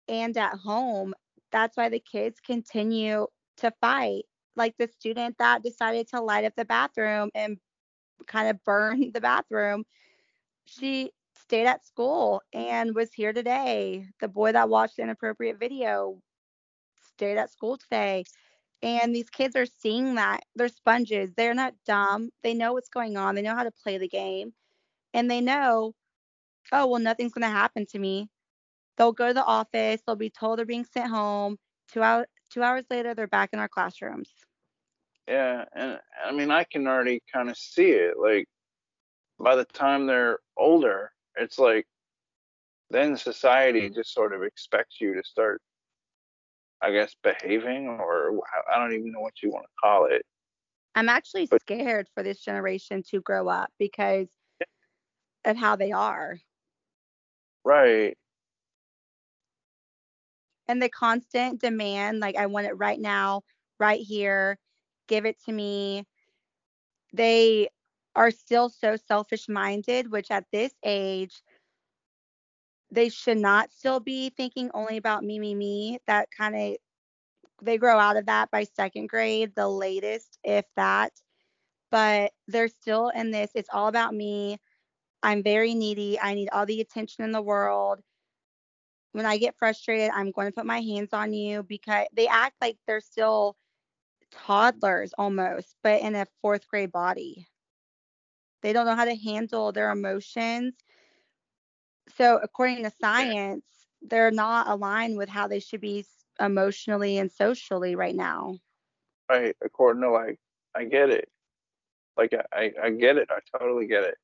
and 0.08 0.38
at 0.38 0.56
home. 0.60 1.14
That's 1.52 1.78
why 1.78 1.90
the 1.90 2.00
kids 2.00 2.40
continue 2.42 3.28
to 3.58 3.72
fight. 3.82 4.24
Like 4.56 4.76
the 4.78 4.88
student 4.88 5.38
that 5.40 5.64
decided 5.64 6.08
to 6.10 6.22
light 6.22 6.46
up 6.46 6.54
the 6.58 6.66
bathroom 6.66 7.32
and 7.36 7.60
kind 8.28 8.50
of 8.50 8.64
burn 8.66 9.12
the 9.14 9.22
bathroom, 9.22 9.86
she 10.66 11.12
stayed 11.36 11.68
at 11.68 11.86
school 11.86 12.42
and 12.54 12.96
was 12.96 13.14
here 13.14 13.34
today. 13.34 14.08
The 14.22 14.30
boy 14.30 14.54
that 14.54 14.70
watched 14.70 15.00
inappropriate 15.00 15.60
video 15.60 16.22
stayed 17.02 17.38
at 17.38 17.52
school 17.52 17.78
today. 17.78 18.26
And 18.82 19.16
these 19.16 19.30
kids 19.30 19.56
are 19.56 19.66
seeing 19.66 20.16
that. 20.16 20.42
They're 20.56 20.68
sponges. 20.70 21.32
They're 21.36 21.54
not 21.56 21.74
dumb. 21.86 22.30
They 22.44 22.54
know 22.54 22.74
what's 22.74 22.90
going 22.90 23.18
on. 23.18 23.36
They 23.36 23.42
know 23.42 23.56
how 23.56 23.64
to 23.64 23.72
play 23.72 23.98
the 23.98 24.08
game. 24.08 24.54
And 25.14 25.30
they 25.32 25.42
know, 25.42 25.94
oh, 26.72 26.88
well, 26.88 27.00
nothing's 27.02 27.34
going 27.34 27.42
to 27.44 27.50
happen 27.50 27.86
to 27.88 28.00
me. 28.00 28.30
they'll 28.98 29.14
go 29.14 29.30
to 29.30 29.34
the 29.34 29.46
office, 29.46 30.02
they'll 30.06 30.16
be 30.16 30.30
told 30.30 30.60
they're 30.60 30.66
being 30.66 30.86
sent 30.86 31.10
home. 31.10 31.58
Two 31.92 32.04
hours 32.04 32.28
two 32.50 32.64
hours 32.64 32.86
later, 32.90 33.14
they're 33.14 33.28
back 33.28 33.50
in 33.54 33.60
our 33.60 33.68
classrooms. 33.70 34.30
Yeah, 35.28 35.66
and 35.74 36.00
I 36.26 36.32
mean, 36.32 36.52
I 36.52 36.64
can 36.64 36.88
already 36.88 37.22
kind 37.34 37.50
of 37.50 37.58
see 37.58 37.92
it. 37.92 38.18
Like, 38.18 38.48
by 39.40 39.56
the 39.56 39.66
time 39.66 40.08
they're 40.08 40.40
older, 40.56 41.12
it's 41.36 41.60
like 41.60 41.86
then 42.90 43.18
society 43.18 43.90
mm. 43.90 43.96
just 43.96 44.14
sort 44.14 44.34
of 44.34 44.44
expects 44.44 45.02
you 45.02 45.14
to 45.14 45.24
start, 45.24 45.62
I 46.82 46.92
guess, 46.92 47.16
behaving, 47.24 47.88
or 47.88 48.40
I 48.74 48.80
don't 48.80 48.94
even 48.94 49.12
know 49.12 49.20
what 49.20 49.42
you 49.42 49.50
want 49.50 49.66
to 49.66 49.72
call 49.84 50.06
it. 50.06 50.24
I'm 50.96 51.10
actually 51.10 51.48
but, 51.48 51.62
scared 51.62 52.08
for 52.14 52.24
this 52.24 52.40
generation 52.40 53.04
to 53.12 53.22
grow 53.22 53.48
up 53.48 53.70
because 53.80 54.28
yeah. 54.60 55.52
of 55.52 55.58
how 55.58 55.76
they 55.76 55.92
are. 55.92 56.40
Right. 57.64 58.18
And 60.68 60.82
the 60.82 60.90
constant 60.90 61.62
demand, 61.62 62.20
like, 62.20 62.36
I 62.36 62.46
want 62.48 62.68
it 62.68 62.74
right 62.74 63.00
now, 63.00 63.44
right 63.80 64.02
here 64.02 64.58
give 65.08 65.26
it 65.26 65.42
to 65.46 65.52
me. 65.52 66.06
They 67.14 67.70
are 68.16 68.32
still 68.32 68.70
so 68.70 68.96
selfish 68.96 69.48
minded, 69.48 70.12
which 70.12 70.32
at 70.32 70.46
this 70.52 70.74
age, 70.84 71.42
they 72.92 73.10
should 73.10 73.38
not 73.38 73.72
still 73.72 74.00
be 74.00 74.30
thinking 74.30 74.72
only 74.74 74.98
about 74.98 75.24
me, 75.24 75.40
me, 75.40 75.56
me. 75.56 76.00
That 76.08 76.30
kind 76.36 76.56
of, 76.56 76.78
they 77.62 77.78
grow 77.78 77.98
out 77.98 78.18
of 78.18 78.28
that 78.28 78.52
by 78.52 78.64
second 78.64 79.10
grade, 79.10 79.54
the 79.56 79.68
latest, 79.68 80.38
if 80.44 80.66
that. 80.76 81.14
But 81.92 82.32
they're 82.48 82.68
still 82.68 83.10
in 83.10 83.32
this, 83.32 83.52
it's 83.56 83.70
all 83.72 83.88
about 83.88 84.14
me. 84.14 84.60
I'm 85.24 85.44
very 85.44 85.74
needy. 85.74 86.20
I 86.20 86.34
need 86.34 86.50
all 86.50 86.66
the 86.66 86.82
attention 86.82 87.24
in 87.24 87.32
the 87.32 87.42
world. 87.42 88.00
When 89.14 89.26
I 89.26 89.38
get 89.38 89.58
frustrated, 89.58 90.12
I'm 90.14 90.32
going 90.32 90.48
to 90.48 90.54
put 90.54 90.66
my 90.66 90.80
hands 90.80 91.14
on 91.14 91.34
you 91.34 91.64
because 91.64 92.08
they 92.14 92.28
act 92.28 92.56
like 92.62 92.78
they're 92.86 93.02
still 93.02 93.58
toddlers 94.32 95.14
almost, 95.18 95.76
but 95.84 96.02
in 96.02 96.16
a 96.16 96.28
fourth 96.42 96.68
grade 96.68 96.92
body. 96.92 97.48
They 98.62 98.74
don't 98.74 98.86
know 98.86 98.96
how 98.96 99.06
to 99.06 99.16
handle 99.16 99.72
their 99.72 99.92
emotions. 99.92 100.74
So, 102.18 102.40
according 102.42 102.84
to 102.84 102.92
science, 103.00 103.64
they're 104.02 104.32
not 104.32 104.68
aligned 104.68 105.18
with 105.18 105.30
how 105.30 105.48
they 105.48 105.60
should 105.60 105.82
be 105.82 106.06
emotionally 106.40 107.18
and 107.18 107.32
socially 107.32 107.96
right 107.96 108.16
now. 108.16 108.58
Right. 109.30 109.56
According 109.64 110.02
to 110.04 110.12
like, 110.12 110.40
I 110.76 110.86
get 110.86 111.10
it. 111.10 111.30
Like, 112.16 112.34
I, 112.52 112.72
I 112.82 112.90
get 112.92 113.18
it. 113.18 113.30
I 113.30 113.40
totally 113.58 113.86
get 113.86 114.04
it. 114.04 114.16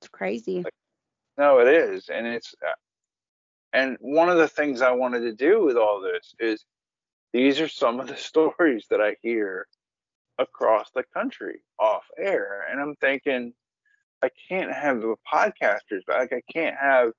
It's 0.00 0.08
crazy. 0.08 0.62
Like, 0.62 0.74
no, 1.38 1.60
it 1.60 1.68
is. 1.68 2.10
And 2.10 2.26
it's, 2.26 2.54
uh, 2.62 2.72
and 3.72 3.96
one 4.00 4.28
of 4.28 4.36
the 4.36 4.48
things 4.48 4.82
I 4.82 4.92
wanted 4.92 5.20
to 5.20 5.32
do 5.32 5.64
with 5.64 5.76
all 5.76 6.00
this 6.00 6.34
is 6.38 6.64
these 7.32 7.60
are 7.60 7.68
some 7.68 8.00
of 8.00 8.08
the 8.08 8.16
stories 8.16 8.86
that 8.90 9.00
I 9.00 9.16
hear 9.22 9.66
across 10.38 10.90
the 10.94 11.04
country 11.14 11.60
off 11.78 12.04
air. 12.18 12.66
And 12.70 12.80
I'm 12.80 12.96
thinking, 12.96 13.54
I 14.24 14.30
can't 14.48 14.72
have 14.72 15.02
the 15.02 15.16
podcasters 15.30 16.04
back. 16.06 16.32
I 16.32 16.40
can't 16.50 16.76
have, 16.80 17.12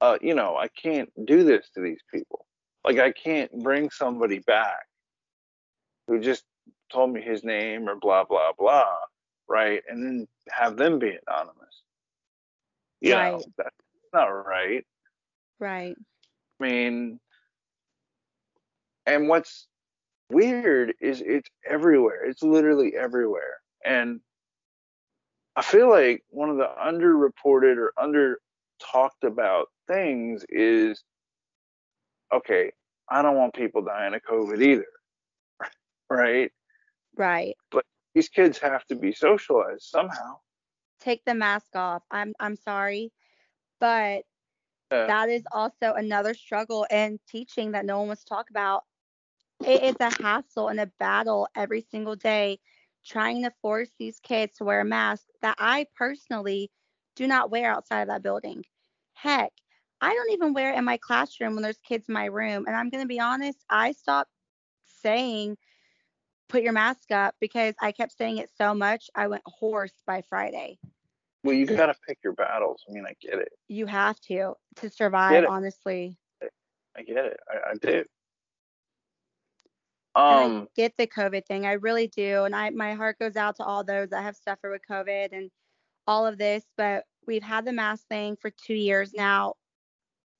uh, 0.00 0.16
you 0.22 0.34
know, 0.34 0.56
I 0.56 0.68
can't 0.68 1.10
do 1.26 1.44
this 1.44 1.68
to 1.74 1.82
these 1.82 2.00
people. 2.12 2.46
Like, 2.86 2.98
I 2.98 3.12
can't 3.12 3.52
bring 3.62 3.90
somebody 3.90 4.38
back 4.38 4.86
who 6.06 6.20
just 6.20 6.44
told 6.90 7.12
me 7.12 7.20
his 7.20 7.44
name 7.44 7.86
or 7.86 7.96
blah, 7.96 8.24
blah, 8.24 8.52
blah, 8.58 8.96
right? 9.46 9.82
And 9.88 10.02
then 10.02 10.28
have 10.48 10.78
them 10.78 10.98
be 10.98 11.18
anonymous. 11.26 11.82
You 13.02 13.14
right. 13.14 13.32
know, 13.32 13.42
that's 13.58 13.76
not 14.14 14.24
right. 14.28 14.86
Right. 15.60 15.96
I 16.60 16.64
mean, 16.64 17.20
and 19.04 19.28
what's 19.28 19.66
weird 20.30 20.94
is 20.98 21.20
it's 21.20 21.50
everywhere. 21.68 22.24
It's 22.24 22.42
literally 22.42 22.96
everywhere. 22.96 23.58
And 23.84 24.20
I 25.58 25.62
feel 25.62 25.90
like 25.90 26.22
one 26.30 26.50
of 26.50 26.56
the 26.56 26.68
underreported 26.80 27.78
or 27.78 27.92
under 28.00 28.38
talked 28.80 29.24
about 29.24 29.66
things 29.88 30.44
is 30.48 31.02
okay, 32.32 32.70
I 33.08 33.22
don't 33.22 33.36
want 33.36 33.54
people 33.54 33.82
dying 33.82 34.14
of 34.14 34.22
COVID 34.22 34.62
either. 34.62 34.86
Right? 36.10 36.52
Right. 37.16 37.54
But 37.70 37.84
these 38.14 38.28
kids 38.28 38.56
have 38.58 38.86
to 38.86 38.94
be 38.94 39.12
socialized 39.12 39.82
somehow. 39.82 40.38
Take 41.00 41.24
the 41.26 41.34
mask 41.34 41.74
off. 41.74 42.02
I'm 42.10 42.34
I'm 42.38 42.54
sorry. 42.54 43.12
But 43.80 44.22
that 44.90 45.28
is 45.28 45.42
also 45.52 45.92
another 45.94 46.34
struggle 46.34 46.86
in 46.88 47.18
teaching 47.28 47.72
that 47.72 47.84
no 47.84 47.98
one 47.98 48.06
wants 48.06 48.22
to 48.22 48.28
talk 48.28 48.48
about 48.48 48.84
it 49.66 49.82
is 49.82 49.96
a 49.98 50.22
hassle 50.22 50.68
and 50.68 50.78
a 50.80 50.86
battle 50.98 51.48
every 51.56 51.84
single 51.90 52.16
day 52.16 52.60
trying 53.08 53.42
to 53.42 53.52
force 53.62 53.90
these 53.98 54.20
kids 54.20 54.56
to 54.56 54.64
wear 54.64 54.80
a 54.80 54.84
mask 54.84 55.24
that 55.42 55.56
I 55.58 55.86
personally 55.96 56.70
do 57.16 57.26
not 57.26 57.50
wear 57.50 57.70
outside 57.70 58.02
of 58.02 58.08
that 58.08 58.22
building. 58.22 58.64
Heck, 59.14 59.52
I 60.00 60.14
don't 60.14 60.32
even 60.32 60.52
wear 60.52 60.72
it 60.72 60.78
in 60.78 60.84
my 60.84 60.98
classroom 60.98 61.54
when 61.54 61.62
there's 61.62 61.78
kids 61.78 62.08
in 62.08 62.12
my 62.14 62.26
room. 62.26 62.64
And 62.66 62.76
I'm 62.76 62.90
going 62.90 63.02
to 63.02 63.08
be 63.08 63.20
honest, 63.20 63.64
I 63.68 63.92
stopped 63.92 64.30
saying, 64.84 65.56
put 66.48 66.62
your 66.62 66.72
mask 66.72 67.10
up 67.10 67.34
because 67.40 67.74
I 67.80 67.92
kept 67.92 68.16
saying 68.16 68.38
it 68.38 68.50
so 68.56 68.74
much, 68.74 69.10
I 69.14 69.26
went 69.26 69.42
hoarse 69.46 70.02
by 70.06 70.22
Friday. 70.28 70.78
Well, 71.44 71.54
you 71.54 71.66
got 71.66 71.86
to 71.86 71.94
pick 72.06 72.18
your 72.22 72.32
battles. 72.32 72.82
I 72.88 72.92
mean, 72.92 73.04
I 73.06 73.14
get 73.20 73.38
it. 73.38 73.52
You 73.68 73.86
have 73.86 74.20
to 74.22 74.54
to 74.76 74.90
survive, 74.90 75.44
honestly. 75.48 76.18
I 76.96 77.02
get 77.02 77.24
it. 77.24 77.40
I, 77.48 77.70
I 77.70 77.74
do. 77.80 78.04
Um, 80.18 80.62
I 80.62 80.66
get 80.74 80.94
the 80.98 81.06
COVID 81.06 81.46
thing. 81.46 81.64
I 81.64 81.74
really 81.74 82.08
do. 82.08 82.42
And 82.42 82.54
I 82.54 82.70
my 82.70 82.94
heart 82.94 83.20
goes 83.20 83.36
out 83.36 83.56
to 83.56 83.64
all 83.64 83.84
those 83.84 84.10
that 84.10 84.24
have 84.24 84.36
suffered 84.36 84.72
with 84.72 84.82
COVID 84.90 85.28
and 85.32 85.48
all 86.08 86.26
of 86.26 86.38
this, 86.38 86.64
but 86.76 87.04
we've 87.26 87.42
had 87.42 87.64
the 87.64 87.72
mask 87.72 88.04
thing 88.08 88.36
for 88.40 88.50
two 88.50 88.74
years 88.74 89.12
now. 89.14 89.54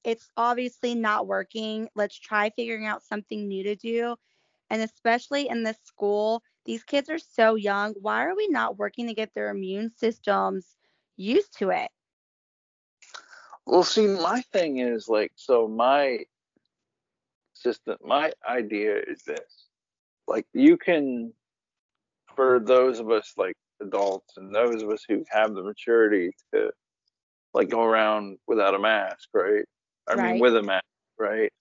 It's 0.03 0.29
obviously 0.37 0.97
not 0.97 1.29
working. 1.29 1.88
Let's 1.95 2.19
try 2.19 2.51
figuring 2.51 2.87
out 2.87 3.05
something 3.05 3.47
new 3.47 3.62
to 3.64 3.77
do. 3.77 4.17
And 4.71 4.83
especially 4.83 5.49
in 5.49 5.62
this 5.62 5.79
school, 5.85 6.43
these 6.64 6.83
kids 6.83 7.09
are 7.09 7.19
so 7.19 7.55
young. 7.55 7.95
Why 8.01 8.25
are 8.25 8.35
we 8.35 8.49
not 8.49 8.79
working 8.79 9.07
to 9.07 9.14
get 9.14 9.33
their 9.35 9.51
immune 9.51 9.91
systems 9.97 10.67
used 11.17 11.57
to 11.59 11.71
it? 11.71 11.91
Well, 13.64 13.85
see, 13.85 14.07
my 14.07 14.43
thing 14.53 14.79
is 14.79 15.09
like, 15.09 15.33
so 15.37 15.69
my 15.69 16.25
system, 17.55 17.97
my 18.03 18.33
idea 18.49 18.97
is 18.97 19.23
this 19.23 19.67
like 20.29 20.47
you 20.53 20.77
can 20.77 21.33
for 22.37 22.61
those 22.61 23.01
of 23.01 23.11
us 23.11 23.33
like 23.37 23.55
adults 23.81 24.37
and 24.37 24.55
those 24.55 24.83
of 24.83 24.91
us 24.91 25.05
who 25.09 25.25
have 25.31 25.55
the 25.55 25.62
maturity 25.62 26.31
to 26.53 26.71
like 27.55 27.71
go 27.71 27.83
around 27.83 28.38
without 28.47 28.75
a 28.75 28.79
mask, 28.79 29.29
right? 29.33 29.64
I 30.09 30.14
right. 30.14 30.33
mean 30.33 30.41
with 30.41 30.57
a 30.57 30.62
mask, 30.62 30.85
right? 31.19 31.53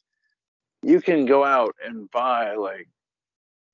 You 0.84 1.01
can 1.01 1.25
go 1.25 1.43
out 1.43 1.75
and 1.84 2.12
buy 2.12 2.56
like 2.56 2.88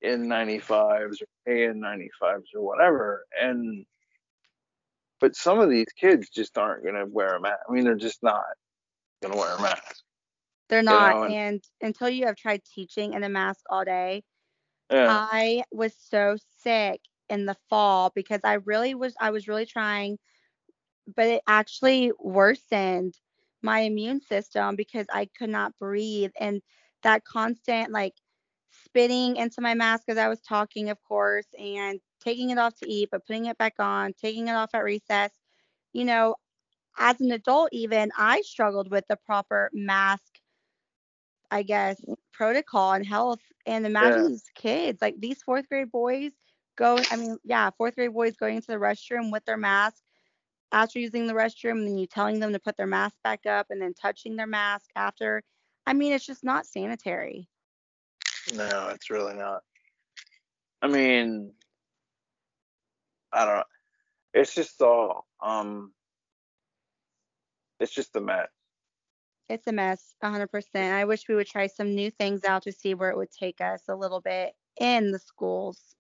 N95s 0.05 1.17
or 1.21 1.27
KN95s 1.47 2.43
or 2.55 2.61
whatever 2.61 3.25
and 3.39 3.85
but 5.19 5.37
some 5.37 5.59
of 5.59 5.69
these 5.69 5.87
kids 5.97 6.27
just 6.29 6.57
aren't 6.57 6.83
going 6.83 6.95
to 6.95 7.05
wear 7.05 7.35
a 7.35 7.39
mask. 7.39 7.59
I 7.69 7.71
mean, 7.71 7.85
they're 7.85 7.95
just 7.95 8.21
not 8.21 8.43
going 9.21 9.33
to 9.33 9.39
wear 9.39 9.55
a 9.55 9.61
mask. 9.61 10.03
They're 10.67 10.83
not. 10.83 11.13
You 11.13 11.19
know? 11.19 11.23
and, 11.23 11.35
and 11.35 11.63
until 11.81 12.09
you 12.09 12.25
have 12.25 12.35
tried 12.35 12.61
teaching 12.65 13.13
in 13.13 13.23
a 13.23 13.29
mask 13.29 13.61
all 13.69 13.85
day, 13.85 14.23
yeah. 14.93 15.19
I 15.29 15.63
was 15.71 15.95
so 15.97 16.37
sick 16.59 17.01
in 17.29 17.45
the 17.45 17.55
fall 17.69 18.11
because 18.15 18.41
I 18.43 18.53
really 18.55 18.95
was 18.95 19.15
I 19.19 19.31
was 19.31 19.47
really 19.47 19.65
trying 19.65 20.19
but 21.15 21.27
it 21.27 21.41
actually 21.47 22.11
worsened 22.19 23.15
my 23.61 23.79
immune 23.81 24.21
system 24.21 24.75
because 24.75 25.07
I 25.13 25.27
could 25.37 25.49
not 25.49 25.77
breathe 25.79 26.31
and 26.39 26.61
that 27.03 27.25
constant 27.25 27.91
like 27.91 28.13
spitting 28.69 29.37
into 29.37 29.61
my 29.61 29.73
mask 29.75 30.05
as 30.09 30.17
I 30.17 30.29
was 30.29 30.41
talking 30.41 30.89
of 30.89 30.97
course 31.03 31.47
and 31.57 31.99
taking 32.23 32.49
it 32.51 32.57
off 32.57 32.75
to 32.77 32.89
eat 32.89 33.09
but 33.11 33.25
putting 33.25 33.45
it 33.45 33.57
back 33.57 33.75
on, 33.79 34.13
taking 34.13 34.47
it 34.47 34.53
off 34.53 34.71
at 34.73 34.83
recess. 34.83 35.31
You 35.93 36.05
know, 36.05 36.35
as 36.97 37.21
an 37.21 37.31
adult 37.31 37.69
even 37.73 38.11
I 38.17 38.41
struggled 38.41 38.91
with 38.91 39.05
the 39.07 39.17
proper 39.17 39.69
mask 39.73 40.39
I 41.51 41.63
guess, 41.63 42.01
protocol 42.33 42.93
and 42.93 43.05
health. 43.05 43.39
And 43.65 43.85
imagine 43.85 44.23
yeah. 44.23 44.29
these 44.29 44.49
kids, 44.55 45.01
like 45.01 45.15
these 45.19 45.41
fourth 45.41 45.69
grade 45.69 45.91
boys 45.91 46.31
go, 46.75 46.99
I 47.11 47.15
mean, 47.15 47.37
yeah, 47.43 47.69
fourth 47.77 47.95
grade 47.95 48.13
boys 48.13 48.35
going 48.35 48.55
into 48.55 48.67
the 48.67 48.77
restroom 48.77 49.31
with 49.31 49.45
their 49.45 49.57
mask 49.57 50.01
after 50.71 50.99
using 50.99 51.27
the 51.27 51.33
restroom, 51.33 51.79
and 51.79 51.87
then 51.87 51.97
you 51.97 52.07
telling 52.07 52.39
them 52.39 52.51
to 52.53 52.59
put 52.59 52.75
their 52.75 52.87
mask 52.87 53.15
back 53.23 53.45
up 53.45 53.67
and 53.69 53.81
then 53.81 53.93
touching 53.93 54.35
their 54.35 54.47
mask 54.47 54.89
after. 54.95 55.43
I 55.85 55.93
mean, 55.93 56.13
it's 56.13 56.25
just 56.25 56.43
not 56.43 56.65
sanitary. 56.65 57.47
No, 58.55 58.89
it's 58.89 59.09
really 59.09 59.35
not. 59.35 59.61
I 60.81 60.87
mean, 60.87 61.53
I 63.31 63.45
don't 63.45 63.55
know. 63.55 63.63
It's 64.33 64.53
just 64.53 64.81
all 64.81 65.25
um 65.41 65.93
it's 67.79 67.93
just 67.93 68.15
a 68.15 68.21
mess. 68.21 68.47
It's 69.49 69.67
a 69.67 69.71
mess, 69.71 70.15
100%. 70.23 70.75
I 70.75 71.05
wish 71.05 71.27
we 71.27 71.35
would 71.35 71.47
try 71.47 71.67
some 71.67 71.93
new 71.93 72.09
things 72.09 72.43
out 72.45 72.63
to 72.63 72.71
see 72.71 72.93
where 72.93 73.09
it 73.09 73.17
would 73.17 73.31
take 73.31 73.61
us 73.61 73.83
a 73.87 73.95
little 73.95 74.21
bit 74.21 74.53
in 74.79 75.11
the 75.11 75.19
schools. 75.19 75.95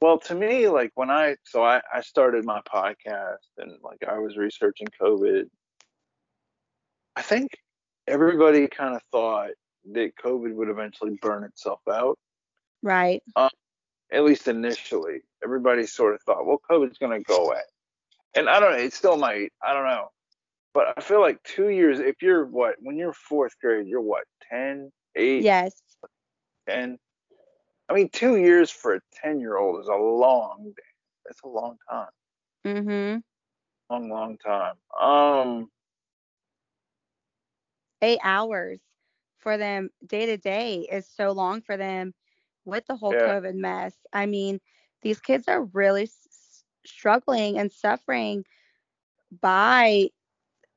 Well, 0.00 0.18
to 0.20 0.34
me, 0.34 0.68
like 0.68 0.92
when 0.94 1.10
I 1.10 1.36
so 1.44 1.64
I, 1.64 1.80
I 1.92 2.02
started 2.02 2.44
my 2.44 2.60
podcast 2.62 3.48
and 3.56 3.72
like 3.82 4.04
I 4.06 4.18
was 4.18 4.36
researching 4.36 4.88
COVID, 5.00 5.48
I 7.16 7.22
think 7.22 7.56
everybody 8.06 8.68
kind 8.68 8.94
of 8.94 9.02
thought 9.10 9.50
that 9.92 10.12
COVID 10.22 10.54
would 10.54 10.68
eventually 10.68 11.18
burn 11.22 11.44
itself 11.44 11.80
out. 11.90 12.18
Right. 12.82 13.22
Um, 13.36 13.48
at 14.12 14.24
least 14.24 14.48
initially, 14.48 15.20
everybody 15.42 15.86
sort 15.86 16.14
of 16.14 16.22
thought, 16.22 16.46
well, 16.46 16.60
COVID's 16.70 16.98
going 16.98 17.18
to 17.18 17.24
go 17.24 17.46
away, 17.46 17.62
and 18.34 18.48
I 18.48 18.60
don't 18.60 18.72
know, 18.72 18.78
it 18.78 18.92
still 18.92 19.16
might. 19.16 19.52
I 19.66 19.72
don't 19.72 19.86
know, 19.86 20.10
but 20.76 20.92
I 20.94 21.00
feel 21.00 21.22
like 21.22 21.42
two 21.42 21.70
years. 21.70 22.00
If 22.00 22.20
you're 22.20 22.44
what 22.44 22.74
when 22.80 22.98
you're 22.98 23.14
fourth 23.14 23.58
grade, 23.62 23.86
you're 23.86 24.02
what 24.02 24.24
10, 24.52 24.92
8, 25.16 25.42
Yes. 25.42 25.72
10. 26.68 26.98
I 27.88 27.94
mean, 27.94 28.10
two 28.10 28.36
years 28.36 28.70
for 28.70 28.96
a 28.96 29.00
10 29.22 29.40
year 29.40 29.56
old 29.56 29.80
is 29.80 29.88
a 29.88 29.94
long, 29.94 30.74
day. 30.76 30.82
that's 31.24 31.40
a 31.44 31.48
long 31.48 31.78
time. 31.90 32.08
Mm 32.66 32.82
hmm. 32.84 33.94
Long, 33.94 34.10
long 34.10 34.36
time. 34.36 34.74
Um, 35.00 35.70
Eight 38.02 38.18
hours 38.22 38.80
for 39.38 39.56
them 39.56 39.88
day 40.06 40.26
to 40.26 40.36
day 40.36 40.86
is 40.92 41.08
so 41.08 41.32
long 41.32 41.62
for 41.62 41.78
them 41.78 42.12
with 42.66 42.84
the 42.86 42.96
whole 42.96 43.12
Yeah. 43.12 43.38
COVID 43.38 43.54
mess. 43.54 43.94
I 44.12 44.26
mean, 44.26 44.60
these 45.00 45.20
kids 45.20 45.48
are 45.48 45.64
really 45.64 46.02
s- 46.02 46.64
struggling 46.84 47.56
and 47.58 47.72
suffering 47.72 48.44
by 49.40 50.10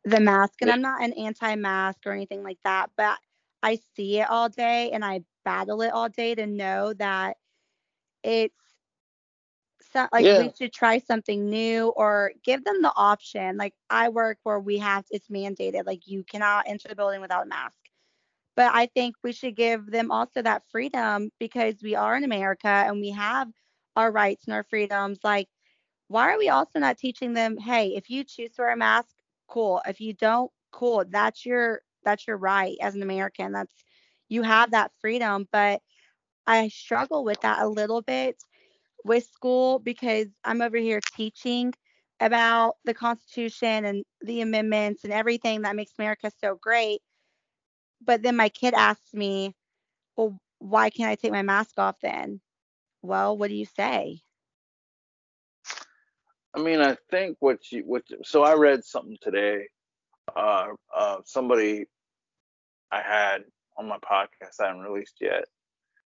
the 0.10 0.20
mask. 0.20 0.62
And. 0.62 0.72
I'm 0.72 0.82
not 0.82 1.04
an 1.04 1.14
anti 1.14 1.56
mask 1.56 2.06
or 2.06 2.12
anything 2.12 2.44
like 2.44 2.60
that, 2.64 2.92
but 2.98 3.18
I 3.64 3.80
see 3.96 4.20
it 4.20 4.30
all 4.30 4.50
day 4.50 4.92
and 4.92 5.04
I 5.06 5.22
battle 5.46 5.82
it 5.82 5.92
all 5.94 6.10
day 6.10 6.36
to 6.36 6.46
know 6.48 6.94
that 6.94 7.38
it's 8.24 8.56
so, 9.82 10.08
like 10.12 10.28
Yeah. 10.28 10.36
we 10.36 10.52
should 10.58 10.74
try 10.74 10.98
something 11.00 11.50
new 11.50 11.90
or 11.90 12.32
give 12.44 12.64
them 12.64 12.82
the 12.82 12.94
option. 12.96 13.58
Like 13.58 13.74
I 13.90 14.10
work 14.10 14.38
where 14.44 14.60
we 14.60 14.78
have 14.80 15.06
it's 15.12 15.28
mandated, 15.30 15.86
like 15.86 16.08
you 16.08 16.24
cannot 16.24 16.66
enter 16.68 16.88
the 16.90 16.96
building 16.96 17.22
without 17.22 17.46
a 17.46 17.50
mask. 17.50 17.78
But 18.56 18.74
I 18.74 18.88
think 18.88 19.16
we 19.24 19.32
should 19.34 19.56
give 19.56 19.92
them 19.92 20.12
also 20.12 20.42
that 20.42 20.64
freedom 20.72 21.32
because 21.40 21.82
we 21.84 21.96
are 21.96 22.16
in 22.18 22.24
America 22.24 22.68
and 22.68 23.00
we 23.02 23.12
have 23.12 23.50
our 23.96 24.12
rights 24.12 24.46
and 24.46 24.54
our 24.54 24.64
freedoms. 24.64 25.20
Like, 25.24 25.48
why 26.08 26.32
are 26.34 26.38
we 26.40 26.50
also 26.50 26.80
not 26.80 26.98
teaching 26.98 27.34
them, 27.34 27.58
hey, 27.58 27.96
if 27.96 28.10
you 28.10 28.24
choose 28.24 28.52
to 28.54 28.62
wear 28.64 28.74
a 28.74 28.78
mask, 28.78 29.16
cool. 29.50 29.82
If 29.88 30.02
you 30.02 30.14
don't, 30.14 30.52
cool. 30.72 31.06
That's 31.10 31.46
your 31.46 31.82
that's 32.04 32.28
your 32.28 32.38
right 32.38 32.78
as 32.82 32.96
an 32.96 33.04
American. 33.04 33.52
That's 33.54 33.74
you 34.30 34.44
have 34.44 34.72
that 34.72 34.92
freedom. 35.02 35.48
But 35.52 35.82
I 36.48 36.70
struggle 36.70 37.24
with 37.24 37.42
that 37.42 37.62
a 37.62 37.68
little 37.68 38.02
bit 38.02 38.38
with 39.06 39.26
school 39.26 39.80
because 39.80 40.28
I'm 40.44 40.62
over 40.62 40.78
here 40.78 41.02
teaching 41.16 41.74
about 42.20 42.76
the 42.86 42.94
Constitution 42.94 43.86
and 43.86 44.06
the 44.22 44.42
amendments 44.42 45.04
and 45.04 45.14
everything 45.14 45.62
that 45.64 45.76
makes 45.76 45.94
America 46.00 46.32
so 46.42 46.56
great. 46.62 47.02
But 48.02 48.22
then 48.24 48.36
my 48.36 48.50
kid 48.50 48.74
asks 48.74 49.14
me, 49.14 49.56
well, 50.18 50.40
why 50.60 50.90
can't 50.90 51.12
I 51.12 51.16
take 51.16 51.32
my 51.32 51.44
mask 51.44 51.80
off 51.80 51.98
then? 52.02 52.42
Well, 53.02 53.38
what 53.38 53.50
do 53.50 53.56
you 53.56 53.66
say? 53.66 54.22
I 56.54 56.62
mean, 56.62 56.82
I 56.82 56.98
think 57.12 57.38
what 57.40 57.72
you, 57.72 57.84
what, 57.86 58.04
so 58.24 58.44
I 58.44 58.56
read 58.56 58.84
something 58.84 59.18
today. 59.22 59.68
Uh, 60.36 60.68
uh, 60.96 61.18
somebody 61.26 61.86
I 62.92 63.02
had 63.02 63.44
on 63.78 63.88
my 63.88 63.98
podcast 63.98 64.60
I 64.60 64.68
haven't 64.68 64.82
released 64.82 65.18
yet. 65.22 65.46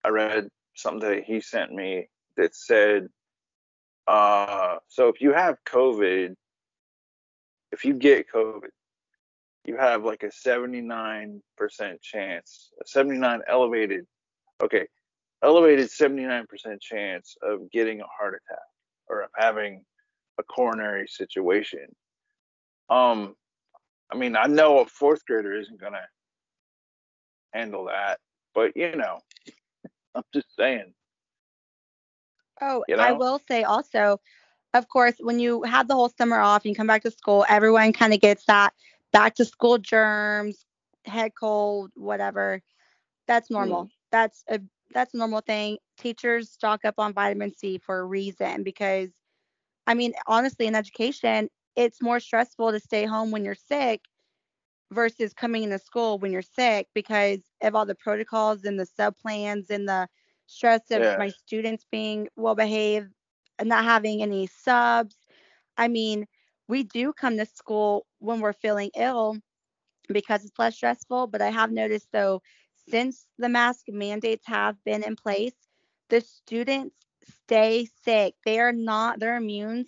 I 0.04 0.08
read 0.08 0.48
something 0.74 1.08
that 1.08 1.24
he 1.24 1.40
sent 1.40 1.72
me 1.72 2.08
that 2.36 2.54
said, 2.54 3.08
uh, 4.06 4.76
so 4.88 5.08
if 5.08 5.20
you 5.20 5.32
have 5.32 5.56
COVID, 5.66 6.34
if 7.70 7.84
you 7.84 7.94
get 7.94 8.26
COVID, 8.32 8.70
you 9.64 9.76
have 9.76 10.04
like 10.04 10.24
a 10.24 10.26
79% 10.26 11.40
chance, 12.02 12.70
a 12.82 12.86
79 12.86 13.40
elevated, 13.48 14.06
okay, 14.62 14.86
elevated 15.42 15.88
79% 15.88 16.46
chance 16.80 17.36
of 17.42 17.70
getting 17.70 18.00
a 18.00 18.06
heart 18.06 18.34
attack 18.34 18.64
or 19.08 19.22
of 19.22 19.30
having 19.36 19.84
a 20.42 20.52
coronary 20.52 21.06
situation. 21.08 21.86
Um, 22.90 23.34
I 24.12 24.16
mean, 24.16 24.36
I 24.36 24.46
know 24.46 24.80
a 24.80 24.86
fourth 24.86 25.24
grader 25.24 25.54
isn't 25.54 25.80
gonna 25.80 26.06
handle 27.52 27.86
that, 27.86 28.18
but 28.54 28.76
you 28.76 28.94
know, 28.96 29.18
I'm 30.14 30.22
just 30.34 30.48
saying. 30.58 30.92
Oh, 32.60 32.84
You 32.88 32.96
I 32.96 33.12
will 33.12 33.40
say 33.48 33.64
also, 33.64 34.20
of 34.74 34.88
course, 34.88 35.14
when 35.20 35.38
you 35.40 35.62
have 35.62 35.88
the 35.88 35.94
whole 35.94 36.10
summer 36.10 36.38
off 36.38 36.64
and 36.64 36.70
you 36.70 36.76
come 36.76 36.86
back 36.86 37.02
to 37.02 37.10
school, 37.10 37.44
everyone 37.48 37.92
kind 37.92 38.12
of 38.14 38.20
gets 38.20 38.44
that 38.46 38.72
back 39.12 39.34
to 39.36 39.44
school 39.44 39.78
germs, 39.78 40.64
head 41.04 41.32
cold, 41.38 41.90
whatever. 41.94 42.62
That's 43.26 43.50
normal. 43.50 43.88
That's 44.10 44.44
a 44.48 44.60
that's 44.92 45.14
a 45.14 45.16
normal 45.18 45.40
thing. 45.40 45.78
Teachers 45.98 46.50
stock 46.50 46.84
up 46.84 46.94
on 46.98 47.14
vitamin 47.14 47.54
C 47.56 47.78
for 47.78 48.00
a 48.00 48.04
reason 48.04 48.62
because 48.62 49.10
I 49.86 49.94
mean, 49.94 50.14
honestly, 50.26 50.66
in 50.66 50.74
education, 50.74 51.48
it's 51.76 52.02
more 52.02 52.20
stressful 52.20 52.72
to 52.72 52.80
stay 52.80 53.04
home 53.04 53.30
when 53.30 53.44
you're 53.44 53.54
sick 53.54 54.02
versus 54.92 55.32
coming 55.32 55.64
into 55.64 55.78
school 55.78 56.18
when 56.18 56.32
you're 56.32 56.42
sick 56.42 56.88
because 56.94 57.40
of 57.62 57.74
all 57.74 57.86
the 57.86 57.94
protocols 57.94 58.64
and 58.64 58.78
the 58.78 58.86
sub 58.86 59.16
plans 59.18 59.70
and 59.70 59.88
the 59.88 60.08
stress 60.46 60.90
of 60.90 61.04
Yeah. 61.04 61.16
my 61.16 61.28
students 61.30 61.84
being 61.90 62.28
well 62.36 62.54
behaved 62.54 63.08
and 63.58 63.68
not 63.68 63.84
having 63.84 64.22
any 64.22 64.46
subs. 64.46 65.16
I 65.76 65.88
mean, 65.88 66.26
we 66.68 66.82
do 66.84 67.12
come 67.12 67.36
to 67.38 67.46
school 67.46 68.06
when 68.18 68.40
we're 68.40 68.52
feeling 68.52 68.90
ill 68.96 69.38
because 70.08 70.44
it's 70.44 70.58
less 70.58 70.76
stressful, 70.76 71.28
but 71.28 71.42
I 71.42 71.50
have 71.50 71.70
noticed 71.72 72.08
though, 72.12 72.42
since 72.76 73.26
the 73.38 73.48
mask 73.48 73.86
mandates 73.88 74.46
have 74.46 74.82
been 74.84 75.02
in 75.02 75.16
place, 75.16 75.54
the 76.08 76.20
students 76.20 76.96
stay 77.24 77.88
sick. 78.04 78.34
They 78.44 78.58
are 78.60 78.72
not, 78.72 79.20
their 79.20 79.38
immunes 79.40 79.86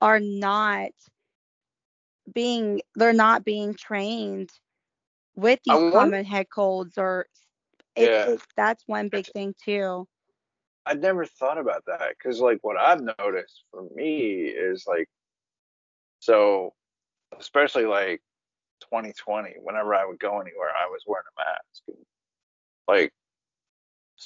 are 0.00 0.20
not 0.20 0.90
being, 2.32 2.82
they're 2.94 3.12
not 3.12 3.44
being 3.44 3.74
trained 3.74 4.50
with 5.34 5.60
these 5.64 5.74
won- 5.74 5.92
common 5.92 6.24
head 6.24 6.48
colds 6.50 6.98
or 6.98 7.26
it's, 7.96 8.30
Yeah. 8.30 8.36
that's 8.56 8.84
one 8.86 9.08
big 9.08 9.26
thing 9.26 9.54
too. 9.64 10.06
I 10.86 10.94
never 10.94 11.26
thought 11.26 11.58
about 11.58 11.84
that 11.86 12.10
because, 12.10 12.40
like, 12.40 12.58
what 12.62 12.78
I've 12.78 13.02
noticed 13.18 13.64
for 13.70 13.82
me 13.94 14.46
is 14.46 14.84
like, 14.86 15.08
so 16.20 16.72
especially 17.38 17.84
like 17.84 18.22
2020, 18.80 19.56
whenever 19.60 19.94
I 19.94 20.06
would 20.06 20.18
go 20.18 20.40
anywhere, 20.40 20.70
I 20.70 20.86
was 20.86 21.02
wearing 21.06 21.26
a 21.36 21.40
mask. 21.40 22.00
Like, 22.88 23.12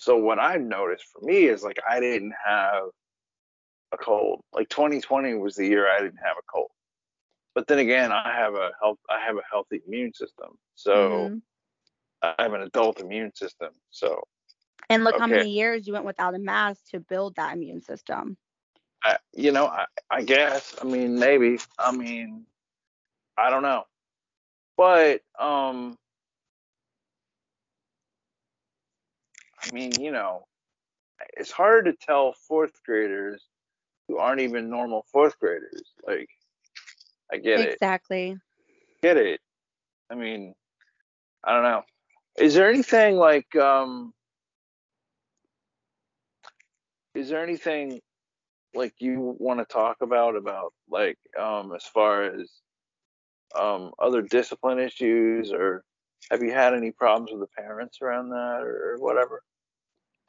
so 0.03 0.17
what 0.17 0.41
I've 0.41 0.63
noticed 0.63 1.05
for 1.13 1.25
me 1.25 1.45
is 1.45 1.63
like 1.63 1.79
I 1.89 2.01
didn't 2.01 2.35
have 2.45 2.87
a 3.93 3.97
cold. 3.97 4.43
Like 4.53 4.69
2020 4.69 5.35
was 5.35 5.55
the 5.55 5.67
year 5.67 5.89
I 5.89 6.01
didn't 6.01 6.19
have 6.25 6.37
a 6.39 6.43
cold. 6.53 6.71
But 7.55 7.69
then 7.69 7.79
again, 7.79 8.11
I 8.11 8.33
have 8.35 8.55
a 8.55 8.73
health, 8.83 8.99
I 9.09 9.21
have 9.25 9.37
a 9.37 9.43
healthy 9.49 9.81
immune 9.87 10.13
system. 10.13 10.59
So 10.75 11.31
Mhm. 11.31 11.43
I 12.23 12.35
have 12.43 12.53
an 12.53 12.63
adult 12.63 13.01
immune 13.01 13.33
system. 13.35 13.71
So 13.91 14.25
And 14.91 15.05
look 15.05 15.19
how 15.19 15.27
many 15.29 15.51
years 15.51 15.87
you 15.87 15.93
went 15.93 16.05
without 16.05 16.35
a 16.35 16.39
mask 16.39 16.87
to 16.91 17.01
build 17.01 17.37
that 17.37 17.55
immune 17.55 17.81
system. 17.81 18.37
I, 19.05 19.19
you 19.33 19.53
know, 19.53 19.67
I, 19.67 19.87
I 20.11 20.23
guess. 20.23 20.75
I 20.81 20.85
mean, 20.85 21.19
maybe. 21.19 21.59
I 21.79 21.93
mean, 21.93 22.47
I 23.37 23.51
don't 23.51 23.63
know. 23.63 23.85
But 24.77 25.23
um, 25.39 25.97
I 29.65 29.73
mean, 29.73 29.93
you 30.01 30.11
know, 30.11 30.47
it's 31.37 31.51
hard 31.51 31.85
to 31.87 31.93
tell 31.95 32.35
fourth 32.49 32.73
graders 32.85 33.43
who 34.09 34.19
aren't 34.19 34.41
even 34.41 34.69
normal 34.69 35.07
fourth 35.13 35.39
graders. 35.39 35.83
Like, 36.07 36.29
I 37.33 37.37
get 37.37 37.61
it, 37.61 37.73
exactly. 37.75 38.37
get 39.03 39.17
it. 39.17 39.41
I 40.11 40.15
mean, 40.15 40.55
I 41.45 41.55
don't 41.55 41.63
know. 41.63 41.83
Is 42.39 42.55
there 42.55 42.69
anything 42.69 43.17
like 43.17 43.55
um? 43.57 44.13
Is 47.15 47.29
there 47.29 47.43
anything 47.43 48.01
like 48.75 48.95
you 48.99 49.37
want 49.39 49.61
to 49.61 49.67
talk 49.67 49.99
about 50.01 50.37
about 50.37 50.73
like 50.89 51.19
um 51.39 51.75
as 51.75 51.85
far 51.85 52.25
as 52.25 52.51
um 53.59 53.93
other 53.99 54.23
discipline 54.23 54.79
issues 54.79 55.53
or 55.53 55.85
have 56.31 56.43
you 56.43 56.53
had 56.53 56.73
any 56.73 56.91
problems 56.91 57.31
with 57.31 57.41
the 57.41 57.63
parents 57.63 57.99
around 58.01 58.31
that 58.31 58.63
or 58.63 58.97
whatever 58.99 59.43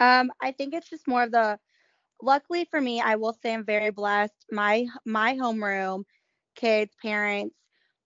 Um, 0.04 0.32
I 0.42 0.52
think 0.52 0.74
it's 0.74 0.90
just 0.90 1.08
more 1.08 1.24
of 1.24 1.32
the 1.32 1.58
luckily 2.22 2.66
for 2.72 2.82
me, 2.82 3.02
I 3.02 3.16
will 3.16 3.34
say 3.44 3.54
I'm 3.54 3.66
very 3.66 3.92
blessed. 3.92 4.46
My 4.52 4.88
my 5.06 5.36
homeroom, 5.36 6.04
kids, 6.56 6.94
parents, 7.04 7.56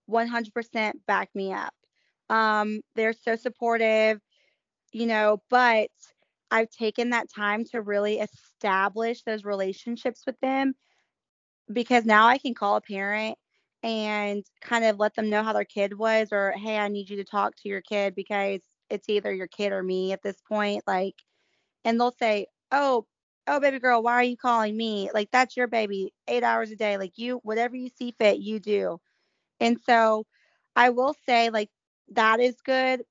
100% 0.06 0.94
back 1.06 1.30
me 1.34 1.52
up. 1.52 1.74
Um, 2.30 2.80
they're 2.96 3.14
so 3.14 3.36
supportive, 3.36 4.20
you 4.92 5.06
know, 5.06 5.42
but 5.50 5.90
I've 6.50 6.70
taken 6.70 7.10
that 7.10 7.28
time 7.34 7.64
to 7.72 7.82
really 7.82 8.20
establish 8.20 9.22
those 9.24 9.44
relationships 9.44 10.22
with 10.26 10.38
them 10.40 10.74
because 11.72 12.04
now 12.04 12.26
I 12.26 12.38
can 12.38 12.54
call 12.54 12.76
a 12.76 12.80
parent 12.80 13.36
and 13.82 14.44
kind 14.62 14.84
of 14.84 14.98
let 14.98 15.14
them 15.14 15.30
know 15.30 15.42
how 15.42 15.52
their 15.52 15.64
kid 15.64 15.96
was 15.98 16.28
or 16.32 16.52
hey, 16.56 16.78
I 16.78 16.88
need 16.88 17.10
you 17.10 17.16
to 17.18 17.24
talk 17.24 17.54
to 17.58 17.68
your 17.68 17.82
kid 17.82 18.14
because 18.14 18.60
it's 18.90 19.08
either 19.08 19.32
your 19.34 19.48
kid 19.48 19.72
or 19.72 19.82
me 19.82 20.12
at 20.12 20.22
this 20.22 20.40
point 20.48 20.82
like 20.86 21.14
and 21.88 22.00
they'll 22.00 22.12
say, 22.12 22.48
"Oh, 22.72 23.06
oh 23.48 23.60
baby 23.60 23.80
girl, 23.80 24.02
why 24.02 24.14
are 24.14 24.24
you 24.24 24.36
calling 24.36 24.76
me? 24.76 25.10
Like 25.14 25.30
that's 25.32 25.56
your 25.56 25.68
baby 25.68 26.12
8 26.28 26.44
hours 26.44 26.70
a 26.70 26.76
day. 26.76 26.98
Like 26.98 27.18
you 27.18 27.40
whatever 27.44 27.76
you 27.76 27.88
see 27.90 28.14
fit, 28.18 28.38
you 28.40 28.60
do." 28.60 29.00
And 29.60 29.78
so 29.80 30.26
I 30.76 30.90
will 30.90 31.14
say 31.26 31.50
like 31.50 31.70
that 32.10 32.40
is 32.40 32.56
good, 32.62 33.02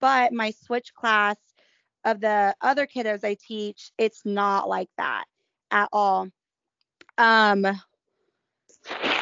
but 0.00 0.32
my 0.32 0.52
switch 0.52 0.94
class 0.94 1.36
of 2.04 2.20
the 2.20 2.54
other 2.62 2.86
kiddos 2.86 3.24
I 3.24 3.36
teach, 3.40 3.92
it's 3.98 4.22
not 4.26 4.68
like 4.68 4.90
that 4.98 5.24
at 5.72 5.88
all. 5.92 6.28
Um, 7.18 7.66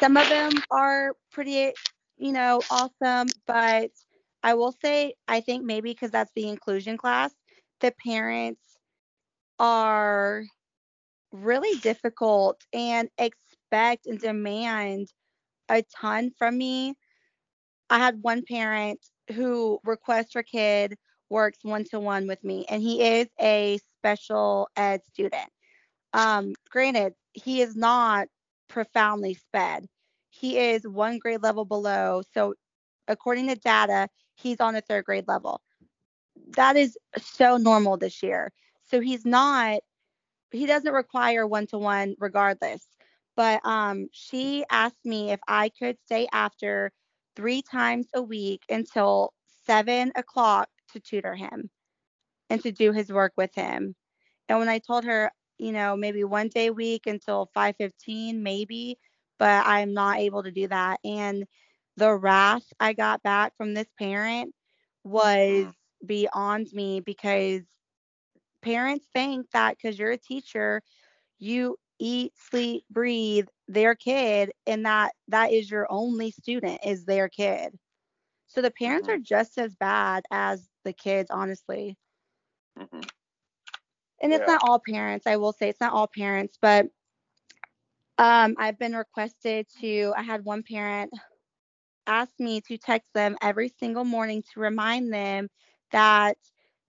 some 0.00 0.16
of 0.16 0.28
them 0.28 0.52
are 0.70 1.12
pretty, 1.30 1.72
you 2.16 2.32
know, 2.32 2.60
awesome, 2.70 3.28
but 3.46 3.90
I 4.42 4.54
will 4.54 4.72
say, 4.72 5.14
I 5.28 5.40
think 5.40 5.64
maybe 5.64 5.92
because 5.92 6.10
that's 6.10 6.32
the 6.34 6.48
inclusion 6.48 6.96
class, 6.98 7.34
the 7.80 7.92
parents 7.92 8.73
are 9.64 10.44
really 11.32 11.78
difficult 11.80 12.60
and 12.74 13.08
expect 13.16 14.04
and 14.04 14.20
demand 14.20 15.08
a 15.70 15.82
ton 15.84 16.30
from 16.36 16.58
me. 16.58 16.94
I 17.88 17.98
had 17.98 18.22
one 18.22 18.42
parent 18.46 19.00
who 19.32 19.78
requests 19.82 20.34
her 20.34 20.42
kid 20.42 20.96
works 21.30 21.60
one 21.62 21.84
to 21.84 21.98
one 21.98 22.26
with 22.26 22.44
me, 22.44 22.66
and 22.68 22.82
he 22.82 23.02
is 23.02 23.26
a 23.40 23.78
special 23.98 24.68
ed 24.76 25.00
student. 25.10 25.48
Um, 26.12 26.52
granted, 26.70 27.14
he 27.32 27.62
is 27.62 27.74
not 27.74 28.28
profoundly 28.68 29.32
sped. 29.32 29.86
He 30.28 30.58
is 30.58 30.86
one 30.86 31.18
grade 31.18 31.42
level 31.42 31.64
below. 31.64 32.20
So, 32.34 32.52
according 33.08 33.48
to 33.48 33.56
data, 33.56 34.08
he's 34.34 34.60
on 34.60 34.76
a 34.76 34.82
third 34.82 35.06
grade 35.06 35.24
level. 35.26 35.62
That 36.54 36.76
is 36.76 36.98
so 37.16 37.56
normal 37.56 37.96
this 37.96 38.22
year. 38.22 38.52
So, 38.94 39.00
he's 39.00 39.26
not, 39.26 39.80
he 40.52 40.66
doesn't 40.66 40.92
require 40.92 41.46
one 41.46 41.66
to 41.68 41.78
one 41.78 42.16
regardless. 42.20 42.86
But 43.36 43.60
um, 43.66 44.08
she 44.12 44.64
asked 44.70 45.04
me 45.04 45.32
if 45.32 45.40
I 45.48 45.70
could 45.70 45.98
stay 46.04 46.28
after 46.32 46.92
three 47.36 47.62
times 47.62 48.08
a 48.14 48.22
week 48.22 48.62
until 48.70 49.34
seven 49.66 50.12
o'clock 50.16 50.68
to 50.92 51.00
tutor 51.00 51.34
him 51.34 51.70
and 52.50 52.62
to 52.62 52.72
do 52.72 52.92
his 52.92 53.12
work 53.12 53.32
with 53.36 53.54
him. 53.54 53.94
And 54.48 54.58
when 54.58 54.68
I 54.68 54.78
told 54.78 55.04
her, 55.04 55.32
you 55.58 55.72
know, 55.72 55.96
maybe 55.96 56.24
one 56.24 56.48
day 56.48 56.68
a 56.68 56.72
week 56.72 57.06
until 57.06 57.50
5:15 57.54 58.42
maybe, 58.42 58.98
but 59.38 59.66
I'm 59.66 59.94
not 59.94 60.18
able 60.18 60.42
to 60.44 60.52
do 60.52 60.68
that. 60.68 61.00
And 61.04 61.46
the 61.96 62.14
wrath 62.14 62.64
I 62.80 62.94
got 62.94 63.22
back 63.22 63.56
from 63.56 63.74
this 63.74 63.88
parent 63.98 64.54
was 65.04 65.66
beyond 66.06 66.72
me 66.74 67.00
because 67.00 67.62
parents 68.64 69.06
think 69.14 69.50
that 69.52 69.78
cuz 69.80 69.98
you're 69.98 70.12
a 70.12 70.18
teacher, 70.18 70.82
you 71.38 71.76
eat, 71.98 72.32
sleep, 72.36 72.84
breathe 72.90 73.46
their 73.68 73.94
kid 73.94 74.52
and 74.66 74.84
that 74.86 75.12
that 75.28 75.52
is 75.52 75.70
your 75.70 75.86
only 75.90 76.30
student 76.30 76.80
is 76.84 77.04
their 77.06 77.28
kid. 77.28 77.78
So 78.46 78.62
the 78.62 78.70
parents 78.70 79.08
Mhm. 79.08 79.10
are 79.10 79.18
just 79.18 79.58
as 79.58 79.74
bad 79.76 80.24
as 80.30 80.70
the 80.84 80.92
kids, 80.92 81.30
honestly. 81.30 81.96
hmm 82.76 83.06
And 84.22 84.32
it's 84.32 84.46
Yeah. 84.46 84.46
not 84.46 84.62
all 84.64 84.80
parents. 84.80 85.26
I 85.26 85.36
will 85.36 85.52
say 85.52 85.68
it's 85.68 85.80
not 85.80 85.92
all 85.92 86.08
parents, 86.08 86.58
but 86.60 86.86
um, 88.18 88.54
I've 88.58 88.78
been 88.78 88.94
requested 88.94 89.66
to. 89.80 90.12
I 90.16 90.22
had 90.22 90.44
one 90.44 90.62
parent 90.62 91.12
ask 92.06 92.38
me 92.38 92.60
to 92.62 92.78
text 92.78 93.12
them 93.14 93.36
every 93.42 93.68
single 93.68 94.04
morning 94.04 94.42
to 94.52 94.60
remind 94.60 95.12
them 95.12 95.48
that 95.92 96.36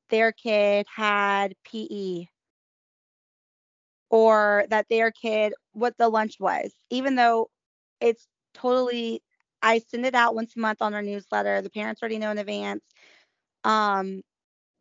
their 0.10 0.32
kid 0.32 0.86
had 0.94 1.56
PE 1.65 2.28
or 4.10 4.65
that 4.70 4.88
their 4.89 5.12
kid 5.12 5.54
what 5.74 5.98
the 5.98 6.10
lunch 6.10 6.36
was, 6.39 6.74
even 6.89 7.15
though 7.15 7.50
it's 8.02 8.28
totally. 8.54 9.22
I 9.62 9.80
send 9.80 10.06
it 10.06 10.13
out 10.13 10.36
once 10.36 10.56
a 10.56 10.60
month 10.60 10.82
on 10.82 10.94
our 10.94 11.02
newsletter. 11.02 11.62
The 11.62 11.72
parents 11.72 12.02
already 12.02 12.20
know 12.20 12.30
in 12.32 12.38
advance. 12.38 12.84
Um, 13.63 14.22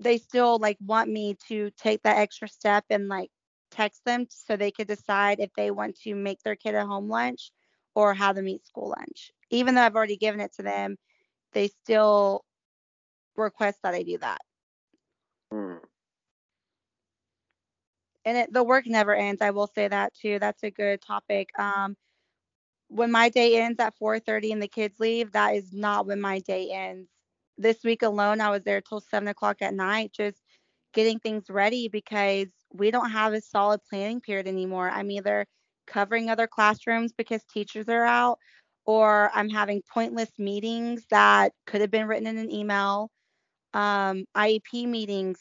they 0.01 0.19
still 0.19 0.59
like 0.59 0.79
want 0.85 1.11
me 1.11 1.37
to 1.49 1.71
take 1.79 2.03
that 2.03 2.19
extra 2.19 2.49
step 2.49 2.85
and 2.91 3.09
like 3.09 3.31
text 3.71 4.03
them 4.05 4.27
so 4.31 4.57
they 4.57 4.71
could 4.71 4.89
decide 4.89 5.41
if 5.41 5.51
they 5.57 5.71
want 5.71 5.99
to 6.03 6.15
make 6.15 6.43
their 6.43 6.57
kid 6.57 6.75
a 6.75 6.87
home 6.87 7.09
lunch 7.09 7.51
or 7.95 8.15
have 8.15 8.37
them 8.37 8.49
eat 8.49 8.67
school 8.67 8.91
lunch. 8.97 9.33
Even 9.51 9.75
though 9.75 9.83
I've 9.83 9.97
already 9.97 10.17
given 10.17 10.41
it 10.41 10.53
to 10.57 10.63
them, 10.63 10.97
they 11.53 11.69
still 11.69 12.45
request 13.37 13.81
that 13.83 13.95
I 13.95 14.03
do 14.03 14.19
that. 14.19 14.41
Mm. 15.53 15.81
And 18.25 18.37
it, 18.39 18.53
the 18.53 18.65
work 18.65 18.87
never 18.87 19.15
ends. 19.15 19.43
I 19.43 19.51
will 19.51 19.67
say 19.69 19.89
that 19.89 20.15
too. 20.15 20.39
That's 20.39 20.63
a 20.65 20.71
good 20.71 21.01
topic. 21.03 21.49
Um, 21.59 21.97
when 22.89 23.11
my 23.11 23.29
day 23.29 23.61
ends 23.61 23.81
at 23.81 23.97
4:30 23.99 24.53
and 24.53 24.63
the 24.63 24.69
kids 24.69 25.01
leave, 25.01 25.33
that 25.33 25.55
is 25.57 25.73
not 25.73 26.07
when 26.07 26.21
my 26.21 26.41
day 26.41 26.71
ends. 26.73 27.09
This 27.59 27.85
week 27.85 28.03
alone, 28.03 28.41
I 28.41 28.51
was 28.51 28.63
there 28.65 28.81
till 28.81 29.01
seven 29.01 29.29
o'clock 29.29 29.63
at 29.63 29.75
night, 29.75 30.13
just 30.15 30.39
getting 30.95 31.19
things 31.21 31.51
ready 31.51 31.89
because 31.89 32.49
we 32.73 32.91
don't 32.91 33.11
have 33.11 33.33
a 33.35 33.41
solid 33.41 33.81
planning 33.91 34.21
period 34.21 34.49
anymore. 34.49 34.91
I'm 34.91 35.11
either 35.11 35.47
covering 35.87 36.31
other 36.31 36.47
classrooms 36.49 37.13
because 37.17 37.43
teachers 37.45 37.89
are 37.89 38.05
out, 38.05 38.39
or 38.87 39.31
I'm 39.35 39.51
having 39.51 39.83
pointless 39.93 40.31
meetings 40.39 41.07
that 41.11 41.53
could 41.67 41.81
have 41.83 41.91
been 41.91 42.07
written 42.09 42.27
in 42.29 42.39
an 42.39 42.53
email. 42.53 43.11
Um, 43.75 44.25
IEP 44.37 44.87
meetings, 44.87 45.39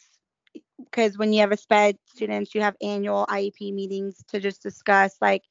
because 0.78 1.18
when 1.18 1.32
you 1.32 1.42
have 1.42 1.52
a 1.52 1.58
SPED 1.58 1.98
students, 2.14 2.54
you 2.54 2.62
have 2.62 2.76
annual 2.82 3.26
IEP 3.30 3.74
meetings 3.74 4.24
to 4.30 4.40
just 4.40 4.62
discuss 4.62 5.16
like 5.22 5.44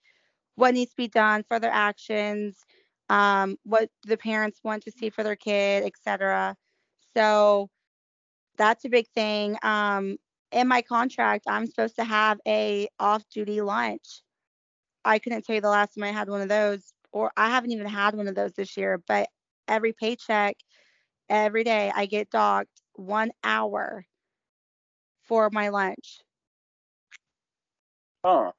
what 0.57 0.75
needs 0.75 0.91
to 0.91 0.97
be 0.97 1.09
done, 1.09 1.45
further 1.49 1.71
actions, 1.73 2.59
um, 3.09 3.57
what 3.65 3.89
the 4.05 4.17
parents 4.17 4.61
want 4.63 4.83
to 4.85 4.91
see 4.91 5.11
for 5.11 5.23
their 5.23 5.37
kid, 5.37 5.85
etc. 5.85 6.57
So 7.17 7.71
that's 8.57 8.85
a 8.85 8.89
big 8.89 9.07
thing. 9.15 9.57
Um, 9.63 10.17
in 10.51 10.69
my 10.69 10.83
contract, 10.83 11.45
I'm 11.49 11.67
supposed 11.67 11.97
to 11.97 12.05
have 12.05 12.39
a 12.47 12.89
off-duty 12.99 13.61
lunch. 13.63 14.23
I 15.05 15.19
couldn't 15.19 15.43
tell 15.43 15.55
you 15.55 15.61
the 15.61 15.69
last 15.69 15.95
time 15.95 16.05
I 16.05 16.13
had 16.13 16.29
one 16.29 16.43
of 16.43 16.49
those, 16.49 16.93
or 17.13 17.33
I 17.37 17.49
haven't 17.49 17.73
even 17.73 17.87
had 17.87 18.15
one 18.15 18.29
of 18.29 18.35
those 18.35 18.53
this 18.53 18.77
year. 18.77 19.03
But 19.09 19.29
every 19.67 19.93
paycheck, 19.93 20.57
every 21.33 21.65
day, 21.65 21.93
I 21.95 22.07
get 22.07 22.31
docked 22.31 22.83
one 22.95 23.33
hour 23.43 24.07
for 25.23 25.51
my 25.51 25.69
lunch. 25.69 26.23
Huh. 28.25 28.53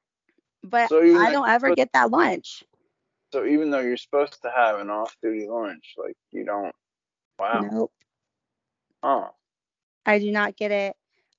But 0.62 0.90
So 0.90 1.00
I 1.14 1.30
don't 1.32 1.48
ever 1.48 1.70
get 1.70 1.92
that 1.92 2.10
lunch. 2.10 2.64
So 3.32 3.44
even 3.46 3.70
though 3.70 3.80
you're 3.80 3.96
supposed 3.96 4.42
to 4.42 4.50
have 4.50 4.80
an 4.80 4.90
off-duty 4.90 5.48
lunch, 5.48 5.94
like 5.96 6.16
you 6.32 6.44
don't. 6.44 6.74
Wow. 7.38 7.70
Nope. 7.70 7.92
Huh. 9.02 9.30
I 10.06 10.18
do 10.18 10.30
not 10.30 10.56
get 10.56 10.70
it. 10.70 10.96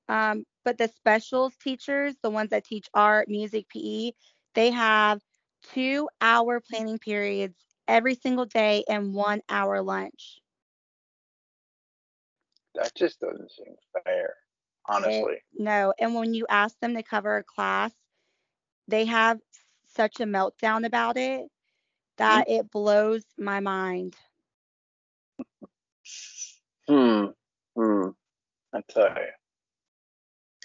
Um, 0.07 0.45
but 0.63 0.77
the 0.77 0.87
specials 0.87 1.55
teachers, 1.57 2.15
the 2.21 2.29
ones 2.29 2.51
that 2.51 2.65
teach 2.65 2.87
art, 2.93 3.29
music, 3.29 3.67
PE, 3.69 4.13
they 4.55 4.71
have 4.71 5.21
two 5.73 6.09
hour 6.21 6.59
planning 6.61 6.99
periods 6.99 7.57
every 7.87 8.15
single 8.15 8.45
day 8.45 8.83
and 8.89 9.13
one 9.13 9.41
hour 9.49 9.81
lunch. 9.81 10.41
That 12.75 12.93
just 12.95 13.19
doesn't 13.19 13.51
seem 13.51 13.75
fair, 14.03 14.33
honestly. 14.87 15.37
No. 15.57 15.93
And 15.99 16.13
when 16.15 16.33
you 16.33 16.45
ask 16.49 16.77
them 16.79 16.95
to 16.95 17.03
cover 17.03 17.37
a 17.37 17.43
class, 17.43 17.91
they 18.87 19.05
have 19.05 19.39
such 19.95 20.19
a 20.19 20.25
meltdown 20.25 20.85
about 20.85 21.17
it 21.17 21.47
that 22.17 22.49
it 22.49 22.71
blows 22.71 23.23
my 23.37 23.59
mind. 23.59 24.15
Hmm. 26.87 27.25
Hmm. 27.75 28.09
I 28.73 28.81
tell 28.89 29.09
you. 29.09 29.31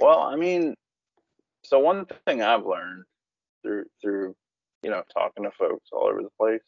Well, 0.00 0.20
I 0.20 0.36
mean, 0.36 0.74
so 1.64 1.78
one 1.78 2.06
thing 2.26 2.42
I've 2.42 2.66
learned 2.66 3.04
through 3.62 3.84
through 4.00 4.34
you 4.82 4.90
know 4.90 5.02
talking 5.12 5.44
to 5.44 5.50
folks 5.50 5.90
all 5.92 6.08
over 6.08 6.22
the 6.22 6.30
place 6.38 6.62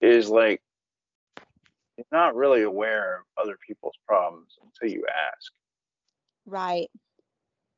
is 0.00 0.28
like 0.28 0.60
you're 2.00 2.18
not 2.18 2.34
really 2.34 2.62
aware 2.62 3.18
of 3.18 3.44
other 3.44 3.58
people's 3.66 3.96
problems 4.06 4.56
until 4.62 4.94
you 4.94 5.04
ask. 5.06 5.52
Right. 6.46 6.88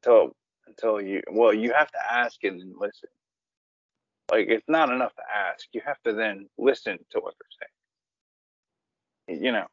Until 0.02 0.36
until 0.66 1.00
you 1.00 1.22
well, 1.30 1.52
you 1.52 1.72
have 1.72 1.90
to 1.90 2.12
ask 2.12 2.42
and 2.44 2.60
then 2.60 2.74
listen. 2.78 3.08
Like 4.30 4.46
it's 4.48 4.68
not 4.68 4.90
enough 4.90 5.14
to 5.16 5.22
ask. 5.34 5.66
You 5.72 5.80
have 5.84 6.00
to 6.04 6.12
then 6.12 6.48
listen 6.56 6.98
to 7.10 7.20
what 7.20 7.34
they're 7.38 7.68
saying. 9.28 9.44
You 9.44 9.52
know. 9.52 9.66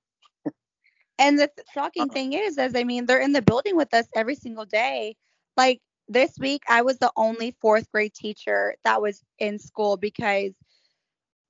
And 1.20 1.38
the 1.38 1.52
shocking 1.74 2.04
uh-huh. 2.04 2.14
thing 2.14 2.34
is, 2.34 2.58
is 2.58 2.74
I 2.76 2.86
mean, 2.86 3.06
they're 3.06 3.20
in 3.20 3.34
the 3.34 3.42
building 3.42 3.76
with 3.76 3.94
us 3.94 4.08
every 4.16 4.36
single 4.36 4.66
day. 4.66 5.16
Like 5.58 5.82
this 6.08 6.32
week, 6.40 6.64
I 6.70 6.82
was 6.82 6.98
the 6.98 7.12
only 7.18 7.56
fourth 7.62 7.92
grade 7.92 8.14
teacher 8.14 8.76
that 8.86 9.02
was 9.02 9.22
in 9.38 9.60
school 9.60 9.98
because 9.98 10.54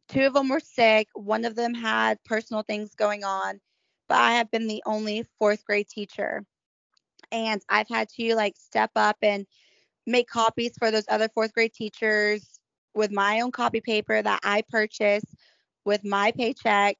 two 0.09 0.25
of 0.25 0.33
them 0.33 0.49
were 0.49 0.59
sick. 0.59 1.07
One 1.13 1.45
of 1.45 1.55
them 1.55 1.73
had 1.73 2.23
personal 2.25 2.63
things 2.63 2.95
going 2.95 3.23
on, 3.23 3.59
but 4.07 4.17
I 4.17 4.33
have 4.33 4.51
been 4.51 4.67
the 4.67 4.83
only 4.85 5.25
fourth 5.37 5.63
grade 5.65 5.87
teacher. 5.87 6.43
And 7.31 7.61
I've 7.69 7.89
had 7.89 8.09
to 8.19 8.35
like 8.35 8.55
step 8.57 8.91
up 8.95 9.17
and 9.21 9.45
make 10.07 10.27
copies 10.27 10.73
for 10.77 10.91
those 10.91 11.05
other 11.09 11.29
fourth 11.29 11.53
grade 11.53 11.73
teachers 11.73 12.59
with 12.95 13.11
my 13.11 13.41
own 13.41 13.51
copy 13.51 13.81
paper 13.81 14.21
that 14.21 14.39
I 14.43 14.63
purchased 14.67 15.35
with 15.85 16.03
my 16.03 16.31
paycheck. 16.31 16.97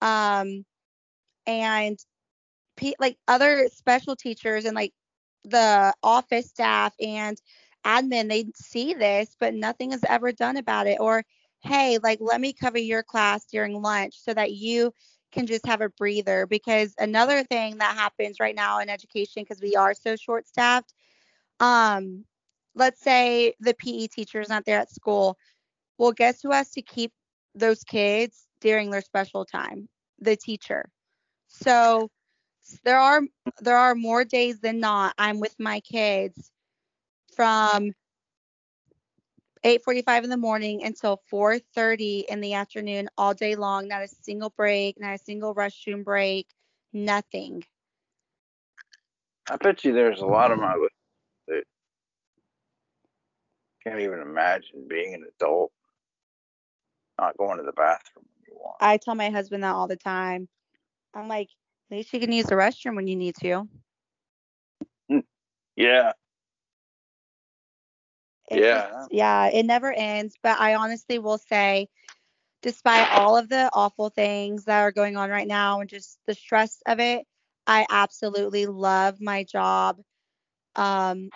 Um, 0.00 0.64
and 1.46 1.98
like 2.98 3.18
other 3.28 3.68
special 3.72 4.16
teachers 4.16 4.64
and 4.64 4.74
like 4.74 4.92
the 5.44 5.94
office 6.02 6.48
staff 6.48 6.94
and 7.00 7.36
admin, 7.84 8.28
they 8.28 8.46
see 8.54 8.94
this, 8.94 9.36
but 9.38 9.54
nothing 9.54 9.92
is 9.92 10.04
ever 10.08 10.32
done 10.32 10.56
about 10.56 10.86
it. 10.86 10.98
Or, 11.00 11.24
hey, 11.64 11.98
like, 12.02 12.18
let 12.20 12.40
me 12.40 12.52
cover 12.52 12.78
your 12.78 13.02
class 13.02 13.46
during 13.46 13.80
lunch 13.82 14.14
so 14.18 14.34
that 14.34 14.52
you 14.52 14.92
can 15.32 15.46
just 15.46 15.66
have 15.66 15.80
a 15.80 15.88
breather. 15.90 16.46
Because 16.46 16.94
another 16.98 17.42
thing 17.44 17.78
that 17.78 17.96
happens 17.96 18.40
right 18.40 18.54
now 18.54 18.78
in 18.80 18.88
education, 18.90 19.42
because 19.42 19.60
we 19.62 19.76
are 19.76 19.94
so 19.94 20.16
short 20.16 20.46
staffed, 20.46 20.94
um, 21.60 22.24
let's 22.74 23.00
say 23.02 23.54
the 23.60 23.74
PE 23.74 24.08
teacher 24.08 24.40
is 24.40 24.48
not 24.48 24.64
there 24.66 24.80
at 24.80 24.90
school. 24.90 25.38
Well, 25.98 26.12
guess 26.12 26.42
who 26.42 26.50
has 26.52 26.70
to 26.72 26.82
keep 26.82 27.12
those 27.54 27.84
kids 27.84 28.46
during 28.60 28.90
their 28.90 29.02
special 29.02 29.44
time? 29.44 29.88
The 30.20 30.36
teacher. 30.36 30.90
So 31.48 32.10
there 32.84 32.98
are 32.98 33.22
there 33.60 33.76
are 33.76 33.94
more 33.94 34.24
days 34.24 34.60
than 34.60 34.80
not 34.80 35.14
I'm 35.18 35.40
with 35.40 35.54
my 35.58 35.80
kids 35.80 36.50
from 37.34 37.92
8:45 39.64 40.24
in 40.24 40.30
the 40.30 40.36
morning 40.36 40.84
until 40.84 41.22
4:30 41.32 42.26
in 42.28 42.40
the 42.40 42.54
afternoon 42.54 43.08
all 43.16 43.32
day 43.32 43.56
long, 43.56 43.88
not 43.88 44.02
a 44.02 44.08
single 44.08 44.50
break, 44.50 45.00
not 45.00 45.14
a 45.14 45.18
single 45.18 45.54
restroom 45.54 46.04
break, 46.04 46.48
nothing. 46.92 47.64
I 49.48 49.56
bet 49.56 49.84
you 49.84 49.92
there's 49.92 50.20
a 50.20 50.26
lot 50.26 50.50
of 50.52 50.58
my 50.58 50.76
that 51.48 51.64
can't 53.82 54.00
even 54.00 54.20
imagine 54.20 54.86
being 54.88 55.14
an 55.14 55.24
adult 55.36 55.72
not 57.18 57.36
going 57.36 57.58
to 57.58 57.64
the 57.64 57.72
bathroom 57.72 58.24
when 58.34 58.44
you 58.48 58.54
want. 58.56 58.76
I 58.80 58.96
tell 58.96 59.14
my 59.14 59.30
husband 59.30 59.62
that 59.62 59.74
all 59.74 59.86
the 59.86 59.96
time. 59.96 60.48
I'm 61.14 61.28
like, 61.28 61.48
at 61.90 61.96
least 61.96 62.12
you 62.12 62.20
can 62.20 62.32
use 62.32 62.46
the 62.46 62.54
restroom 62.54 62.96
when 62.96 63.06
you 63.06 63.16
need 63.16 63.36
to. 63.36 63.68
Mm, 65.10 65.22
yeah. 65.76 66.12
It 68.50 68.60
yeah. 68.60 68.90
Just, 68.90 69.12
yeah, 69.12 69.46
it 69.46 69.64
never 69.64 69.92
ends. 69.92 70.36
But 70.42 70.60
I 70.60 70.74
honestly 70.74 71.18
will 71.18 71.38
say, 71.38 71.88
despite 72.62 73.10
all 73.12 73.36
of 73.36 73.48
the 73.48 73.70
awful 73.72 74.08
things 74.08 74.64
that 74.64 74.80
are 74.80 74.92
going 74.92 75.16
on 75.16 75.30
right 75.30 75.46
now 75.46 75.80
and 75.80 75.88
just 75.88 76.18
the 76.26 76.34
stress 76.34 76.82
of 76.86 77.00
it, 77.00 77.26
I 77.66 77.86
absolutely 77.88 78.66
love 78.66 79.20
my 79.20 79.44
job. 79.44 80.00
Um, 80.76 81.30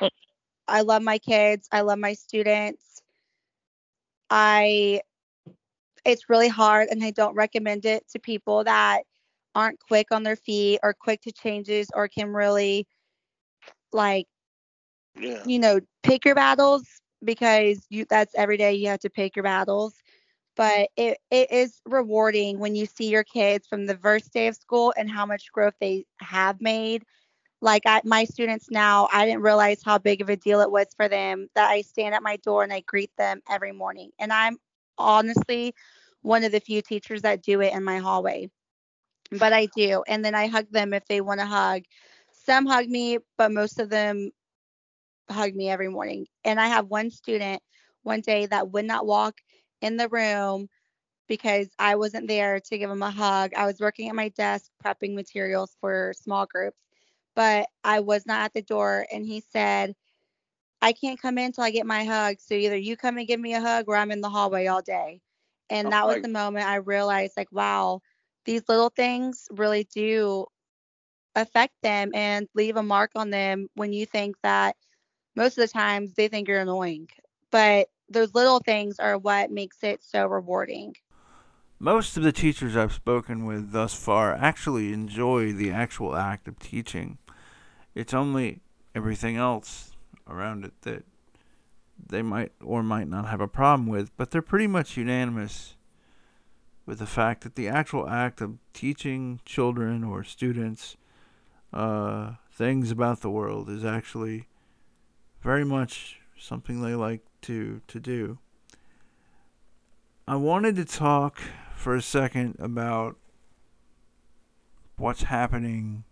I 0.66 0.82
love 0.82 1.02
my 1.02 1.18
kids. 1.18 1.68
I 1.72 1.82
love 1.82 1.98
my 1.98 2.14
students. 2.14 3.02
I, 4.30 5.00
it's 6.04 6.28
really 6.28 6.48
hard 6.48 6.88
and 6.90 7.02
I 7.02 7.10
don't 7.10 7.34
recommend 7.34 7.86
it 7.86 8.04
to 8.10 8.18
people 8.18 8.64
that 8.64 9.02
aren't 9.54 9.80
quick 9.80 10.08
on 10.10 10.22
their 10.22 10.36
feet 10.36 10.80
or 10.82 10.94
quick 10.94 11.22
to 11.22 11.32
changes 11.32 11.88
or 11.94 12.08
can 12.08 12.28
really 12.28 12.86
like 13.92 14.26
yeah. 15.18 15.42
you 15.46 15.58
know 15.58 15.80
pick 16.02 16.24
your 16.24 16.34
battles 16.34 16.84
because 17.24 17.86
you 17.90 18.04
that's 18.08 18.34
every 18.34 18.56
day 18.56 18.74
you 18.74 18.88
have 18.88 19.00
to 19.00 19.10
pick 19.10 19.36
your 19.36 19.42
battles 19.42 19.94
but 20.56 20.88
it, 20.96 21.18
it 21.30 21.52
is 21.52 21.80
rewarding 21.86 22.58
when 22.58 22.74
you 22.74 22.84
see 22.86 23.08
your 23.08 23.22
kids 23.22 23.66
from 23.68 23.86
the 23.86 23.96
first 23.98 24.32
day 24.32 24.48
of 24.48 24.56
school 24.56 24.92
and 24.96 25.10
how 25.10 25.24
much 25.24 25.52
growth 25.52 25.74
they 25.80 26.04
have 26.20 26.60
made 26.60 27.04
like 27.60 27.82
I, 27.86 28.00
my 28.04 28.24
students 28.24 28.68
now 28.70 29.08
i 29.12 29.24
didn't 29.26 29.42
realize 29.42 29.82
how 29.84 29.98
big 29.98 30.20
of 30.20 30.28
a 30.28 30.36
deal 30.36 30.60
it 30.60 30.70
was 30.70 30.86
for 30.96 31.08
them 31.08 31.48
that 31.54 31.70
i 31.70 31.82
stand 31.82 32.14
at 32.14 32.22
my 32.22 32.36
door 32.36 32.62
and 32.62 32.72
i 32.72 32.80
greet 32.80 33.10
them 33.18 33.40
every 33.48 33.72
morning 33.72 34.10
and 34.18 34.32
i'm 34.32 34.56
honestly 34.98 35.74
one 36.22 36.44
of 36.44 36.52
the 36.52 36.60
few 36.60 36.82
teachers 36.82 37.22
that 37.22 37.42
do 37.42 37.60
it 37.60 37.72
in 37.72 37.84
my 37.84 37.98
hallway 37.98 38.48
but 39.32 39.52
I 39.52 39.66
do. 39.76 40.02
And 40.06 40.24
then 40.24 40.34
I 40.34 40.46
hug 40.46 40.70
them 40.70 40.92
if 40.92 41.06
they 41.06 41.20
want 41.20 41.40
to 41.40 41.46
hug. 41.46 41.82
Some 42.32 42.66
hug 42.66 42.88
me, 42.88 43.18
but 43.36 43.52
most 43.52 43.78
of 43.78 43.90
them 43.90 44.30
hug 45.30 45.54
me 45.54 45.68
every 45.70 45.88
morning. 45.88 46.26
And 46.44 46.60
I 46.60 46.68
have 46.68 46.86
one 46.86 47.10
student 47.10 47.62
one 48.02 48.20
day 48.20 48.46
that 48.46 48.70
would 48.70 48.84
not 48.84 49.06
walk 49.06 49.36
in 49.80 49.96
the 49.96 50.08
room 50.08 50.68
because 51.28 51.68
I 51.78 51.96
wasn't 51.96 52.28
there 52.28 52.60
to 52.60 52.78
give 52.78 52.90
him 52.90 53.02
a 53.02 53.10
hug. 53.10 53.54
I 53.54 53.66
was 53.66 53.80
working 53.80 54.08
at 54.08 54.14
my 54.14 54.28
desk 54.30 54.70
prepping 54.84 55.14
materials 55.14 55.76
for 55.80 56.12
small 56.16 56.46
groups, 56.46 56.78
but 57.34 57.68
I 57.84 58.00
was 58.00 58.26
not 58.26 58.40
at 58.42 58.54
the 58.54 58.62
door. 58.62 59.06
And 59.12 59.26
he 59.26 59.40
said, 59.40 59.94
I 60.80 60.92
can't 60.92 61.20
come 61.20 61.38
in 61.38 61.46
until 61.46 61.64
I 61.64 61.70
get 61.70 61.86
my 61.86 62.04
hug. 62.04 62.36
So 62.40 62.54
either 62.54 62.76
you 62.76 62.96
come 62.96 63.18
and 63.18 63.26
give 63.26 63.40
me 63.40 63.54
a 63.54 63.60
hug 63.60 63.86
or 63.88 63.96
I'm 63.96 64.10
in 64.10 64.20
the 64.20 64.30
hallway 64.30 64.66
all 64.66 64.82
day. 64.82 65.20
And 65.70 65.88
oh, 65.88 65.90
that 65.92 66.06
was 66.06 66.20
the 66.20 66.28
moment 66.28 66.66
I 66.66 66.76
realized, 66.76 67.34
like, 67.36 67.52
wow, 67.52 68.00
these 68.44 68.62
little 68.68 68.90
things 68.90 69.46
really 69.50 69.84
do 69.94 70.46
affect 71.34 71.74
them 71.82 72.10
and 72.14 72.48
leave 72.54 72.76
a 72.76 72.82
mark 72.82 73.12
on 73.14 73.30
them 73.30 73.68
when 73.74 73.92
you 73.92 74.06
think 74.06 74.36
that 74.42 74.76
most 75.38 75.56
of 75.56 75.62
the 75.62 75.72
times 75.72 76.12
they 76.14 76.26
think 76.26 76.48
you're 76.48 76.60
annoying. 76.60 77.08
But 77.52 77.88
those 78.10 78.34
little 78.34 78.58
things 78.58 78.98
are 78.98 79.16
what 79.16 79.52
makes 79.52 79.82
it 79.82 80.02
so 80.02 80.26
rewarding. 80.26 80.96
Most 81.78 82.16
of 82.16 82.24
the 82.24 82.32
teachers 82.32 82.76
I've 82.76 82.92
spoken 82.92 83.46
with 83.46 83.70
thus 83.70 83.94
far 83.94 84.34
actually 84.34 84.92
enjoy 84.92 85.52
the 85.52 85.70
actual 85.70 86.16
act 86.16 86.48
of 86.48 86.58
teaching. 86.58 87.18
It's 87.94 88.12
only 88.12 88.60
everything 88.96 89.36
else 89.36 89.92
around 90.26 90.64
it 90.64 90.72
that 90.82 91.04
they 92.04 92.20
might 92.20 92.50
or 92.60 92.82
might 92.82 93.08
not 93.08 93.28
have 93.28 93.40
a 93.40 93.46
problem 93.46 93.86
with, 93.86 94.14
but 94.16 94.32
they're 94.32 94.42
pretty 94.42 94.66
much 94.66 94.96
unanimous 94.96 95.76
with 96.84 96.98
the 96.98 97.06
fact 97.06 97.44
that 97.44 97.54
the 97.54 97.68
actual 97.68 98.08
act 98.08 98.40
of 98.40 98.58
teaching 98.72 99.40
children 99.44 100.02
or 100.02 100.24
students 100.24 100.96
uh, 101.72 102.32
things 102.52 102.90
about 102.90 103.20
the 103.20 103.30
world 103.30 103.68
is 103.68 103.84
actually 103.84 104.48
very 105.42 105.64
much 105.64 106.20
something 106.38 106.82
they 106.82 106.94
like 106.94 107.22
to 107.42 107.80
to 107.88 108.00
do. 108.00 108.38
I 110.26 110.36
wanted 110.36 110.76
to 110.76 110.84
talk 110.84 111.40
for 111.74 111.94
a 111.94 112.02
second 112.02 112.56
about 112.58 113.16
what's 114.96 115.22
happening 115.22 116.04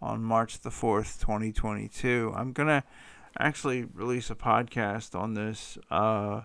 on 0.00 0.22
March 0.22 0.60
the 0.60 0.70
4th, 0.70 1.20
2022. 1.20 2.32
I'm 2.34 2.52
going 2.52 2.68
to 2.68 2.82
actually 3.38 3.84
release 3.84 4.30
a 4.30 4.34
podcast 4.34 5.18
on 5.18 5.34
this 5.34 5.78
uh, 5.90 6.42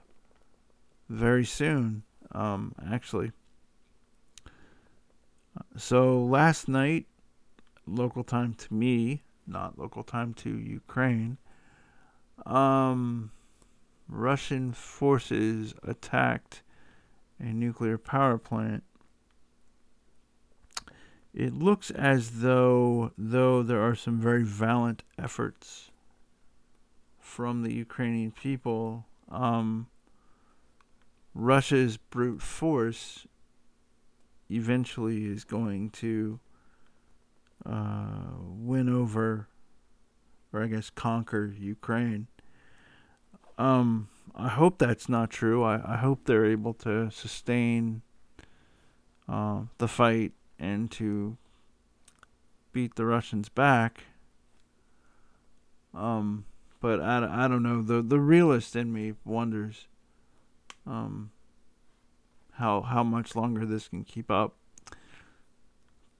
very 1.10 1.46
soon 1.46 2.04
um, 2.34 2.76
actually. 2.92 3.32
So 5.78 6.24
last 6.24 6.68
night, 6.68 7.08
local 7.86 8.24
time 8.24 8.54
to 8.54 8.74
me, 8.74 9.24
not 9.48 9.78
local 9.78 10.04
time 10.04 10.34
to 10.36 10.50
Ukraine, 10.50 11.38
um, 12.46 13.32
Russian 14.08 14.74
forces 14.74 15.74
attacked 15.84 16.64
a 17.40 17.46
nuclear 17.46 17.98
power 17.98 18.38
plant. 18.38 18.84
It 21.34 21.54
looks 21.54 21.92
as 21.92 22.42
though, 22.42 23.12
though 23.18 23.64
there 23.64 23.82
are 23.82 23.96
some 23.96 24.20
very 24.20 24.44
valiant 24.44 25.04
efforts 25.18 25.92
from 27.20 27.64
the 27.64 27.74
Ukrainian 27.74 28.32
people, 28.32 29.06
um, 29.30 29.88
Russia's 31.34 31.96
brute 31.96 32.42
force 32.42 33.26
eventually 34.50 35.24
is 35.26 35.46
going 35.46 35.90
to 35.92 36.40
uh, 37.66 38.32
win 38.40 38.90
over, 38.90 39.48
or 40.52 40.64
I 40.64 40.68
guess 40.68 40.90
conquer 40.90 41.54
Ukraine. 41.58 42.28
Um, 43.58 44.10
I 44.36 44.50
hope 44.50 44.80
that's 44.80 45.08
not 45.08 45.30
true. 45.30 45.64
I, 45.64 45.94
I 45.94 45.98
hope 45.98 46.26
they're 46.26 46.46
able 46.46 46.74
to 46.76 47.12
sustain 47.12 48.02
uh, 49.30 49.62
the 49.78 49.88
fight 49.88 50.32
and 50.58 50.90
to 50.92 51.38
beat 52.74 52.96
the 52.96 53.06
Russians 53.06 53.50
back. 53.50 54.06
Um, 55.94 56.46
but 56.80 57.02
I, 57.02 57.46
I 57.46 57.48
don't 57.48 57.64
know. 57.64 57.82
The 57.82 58.02
the 58.02 58.20
realist 58.20 58.76
in 58.76 58.94
me 58.94 59.14
wonders 59.26 59.88
um, 60.88 61.32
how 62.54 62.82
how 62.82 63.04
much 63.04 63.36
longer 63.36 63.66
this 63.66 63.88
can 63.88 64.04
keep 64.04 64.32
up. 64.32 64.56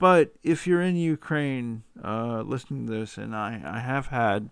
But 0.02 0.32
if 0.42 0.66
you're 0.66 0.82
in 0.82 0.96
Ukraine 0.96 1.84
uh, 2.02 2.42
listening 2.44 2.88
to 2.88 2.92
this, 2.92 3.16
and 3.16 3.36
I, 3.36 3.62
I 3.64 3.78
have 3.78 4.08
had 4.08 4.50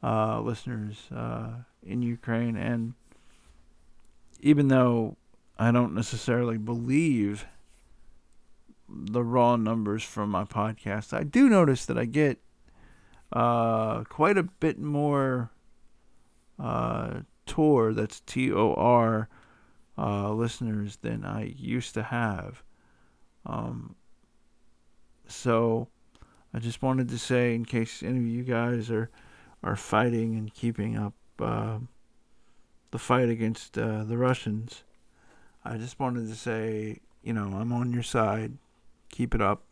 uh, 0.00 0.40
listeners 0.40 1.08
uh, 1.12 1.54
in 1.82 2.02
Ukraine, 2.02 2.56
and 2.56 2.94
even 4.38 4.68
though 4.68 5.16
I 5.58 5.72
don't 5.72 5.92
necessarily 5.92 6.56
believe 6.56 7.46
the 8.88 9.24
raw 9.24 9.56
numbers 9.56 10.04
from 10.04 10.30
my 10.30 10.44
podcast, 10.44 11.12
I 11.12 11.24
do 11.24 11.48
notice 11.48 11.84
that 11.86 11.98
I 11.98 12.04
get 12.04 12.38
uh, 13.32 14.04
quite 14.04 14.38
a 14.38 14.44
bit 14.44 14.78
more 14.78 15.50
uh, 16.60 17.22
Tor, 17.44 17.92
that's 17.92 18.20
T 18.20 18.52
O 18.52 18.72
R, 18.74 19.28
uh, 19.98 20.32
listeners 20.32 20.98
than 21.02 21.24
I 21.24 21.54
used 21.56 21.92
to 21.94 22.04
have. 22.04 22.62
Um, 23.44 23.96
so 25.28 25.88
I 26.54 26.58
just 26.58 26.82
wanted 26.82 27.08
to 27.10 27.18
say, 27.18 27.54
in 27.54 27.64
case 27.64 28.02
any 28.02 28.18
of 28.18 28.26
you 28.26 28.42
guys 28.42 28.90
are 28.90 29.10
are 29.62 29.76
fighting 29.76 30.36
and 30.36 30.52
keeping 30.54 30.96
up 30.96 31.14
uh, 31.40 31.78
the 32.90 32.98
fight 32.98 33.28
against 33.28 33.76
uh, 33.76 34.04
the 34.04 34.16
Russians, 34.16 34.84
I 35.64 35.76
just 35.76 35.98
wanted 35.98 36.28
to 36.28 36.34
say, 36.34 37.00
you 37.22 37.32
know, 37.32 37.56
I'm 37.58 37.72
on 37.72 37.92
your 37.92 38.02
side. 38.02 38.52
Keep 39.10 39.34
it 39.34 39.42
up. 39.42 39.62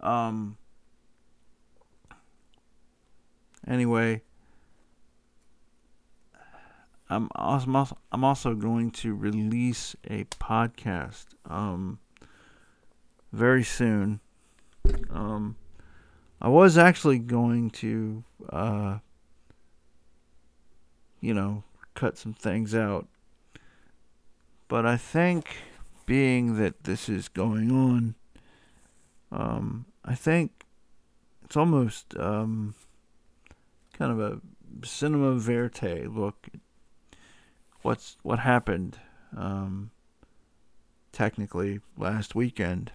Um. 0.00 0.56
Anyway, 3.66 4.22
I'm 7.08 7.28
also 7.34 7.96
I'm 8.10 8.24
also 8.24 8.54
going 8.54 8.90
to 8.92 9.14
release 9.14 9.94
a 10.08 10.24
podcast 10.24 11.26
um 11.48 11.98
very 13.32 13.64
soon. 13.64 14.20
Um, 15.10 15.56
I 16.40 16.48
was 16.48 16.76
actually 16.76 17.18
going 17.18 17.70
to 17.70 18.24
uh 18.50 18.98
you 21.20 21.32
know 21.32 21.62
cut 21.94 22.18
some 22.18 22.34
things 22.34 22.74
out, 22.74 23.06
but 24.68 24.84
I 24.84 24.96
think 24.96 25.56
being 26.04 26.56
that 26.56 26.84
this 26.84 27.08
is 27.08 27.28
going 27.28 27.70
on, 27.70 28.14
um, 29.30 29.86
I 30.04 30.14
think 30.14 30.64
it's 31.44 31.56
almost 31.56 32.16
um 32.16 32.74
kind 33.92 34.12
of 34.12 34.20
a 34.20 34.40
cinema 34.84 35.34
verite 35.34 36.12
look 36.12 36.48
what's 37.82 38.16
what 38.22 38.38
happened 38.38 38.98
um, 39.36 39.90
technically 41.12 41.80
last 41.96 42.34
weekend. 42.34 42.92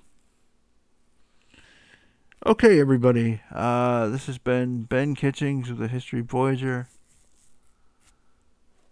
Okay, 2.48 2.80
everybody. 2.80 3.42
Uh, 3.54 4.08
this 4.08 4.28
has 4.28 4.38
been 4.38 4.84
Ben 4.84 5.16
Kitchings 5.16 5.70
of 5.70 5.80
the 5.80 5.90
History 5.90 6.22
Voyager. 6.22 6.88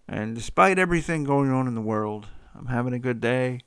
And 0.10 0.36
despite 0.36 0.78
everything 0.78 1.24
going 1.24 1.50
on 1.50 1.66
in 1.66 1.74
the 1.74 1.80
world, 1.80 2.28
I'm 2.54 2.66
having 2.66 2.92
a 2.92 3.00
good 3.00 3.22
day. 3.22 3.62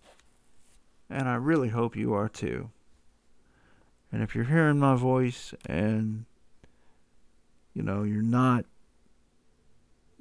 And 1.09 1.27
I 1.27 1.37
really 1.37 1.71
hope 1.71 1.97
you 1.97 2.13
are 2.13 2.29
too. 2.29 2.69
And 4.13 4.23
if 4.23 4.35
you're 4.35 4.45
hearing 4.45 4.79
my 4.79 4.95
voice 4.95 5.55
and, 5.65 6.27
you 7.73 7.81
know, 7.83 8.03
you're 8.03 8.21
not 8.21 8.67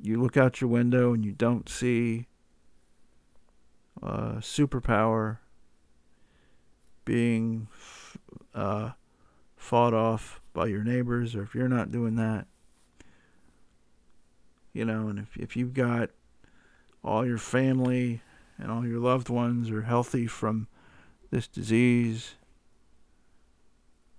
you 0.01 0.21
look 0.21 0.37
out 0.37 0.61
your 0.61 0.69
window 0.69 1.11
and 1.11 1.25
you 1.25 1.33
don't 1.33 1.67
see 1.67 2.27
uh, 4.01 4.35
superpower 4.35 5.39
being 7.03 7.67
uh, 8.55 8.91
fought 9.57 9.93
off 9.93 10.39
by 10.53 10.67
your 10.67 10.83
neighbors, 10.83 11.35
or 11.35 11.43
if 11.43 11.53
you're 11.53 11.67
not 11.67 11.91
doing 11.91 12.15
that, 12.15 12.47
you 14.71 14.85
know, 14.85 15.09
and 15.09 15.19
if 15.19 15.35
if 15.35 15.57
you've 15.57 15.73
got 15.73 16.11
all 17.03 17.25
your 17.25 17.37
family 17.37 18.21
and 18.57 18.71
all 18.71 18.85
your 18.85 18.99
loved 18.99 19.29
ones 19.29 19.69
are 19.69 19.81
healthy 19.81 20.27
from 20.27 20.67
this 21.31 21.47
disease, 21.47 22.35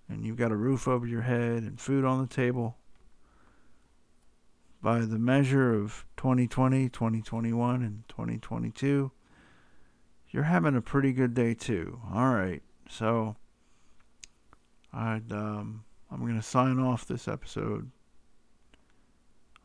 and 0.09 0.27
you've 0.27 0.37
got 0.37 0.53
a 0.53 0.57
roof 0.57 0.87
over 0.87 1.07
your 1.07 1.23
head 1.23 1.63
and 1.63 1.81
food 1.81 2.05
on 2.05 2.21
the 2.21 2.27
table, 2.27 2.77
by 4.83 5.01
the 5.01 5.19
measure 5.19 5.75
of 5.75 6.05
2020, 6.17 6.89
2021, 6.89 7.83
and 7.83 8.05
2022, 8.09 9.11
you're 10.31 10.43
having 10.45 10.77
a 10.77 10.83
pretty 10.83 11.13
good 11.13 11.35
day 11.35 11.55
too. 11.55 12.01
All 12.13 12.33
right, 12.33 12.63
so 12.89 13.37
I'd 14.93 15.33
um, 15.33 15.85
I'm 16.11 16.27
gonna 16.27 16.43
sign 16.43 16.79
off 16.79 17.07
this 17.07 17.29
episode. 17.29 17.91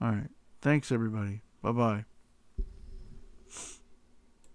All 0.01 0.09
right, 0.09 0.30
thanks 0.61 0.91
everybody. 0.91 1.41
Bye 1.61 1.71
bye. 1.71 2.05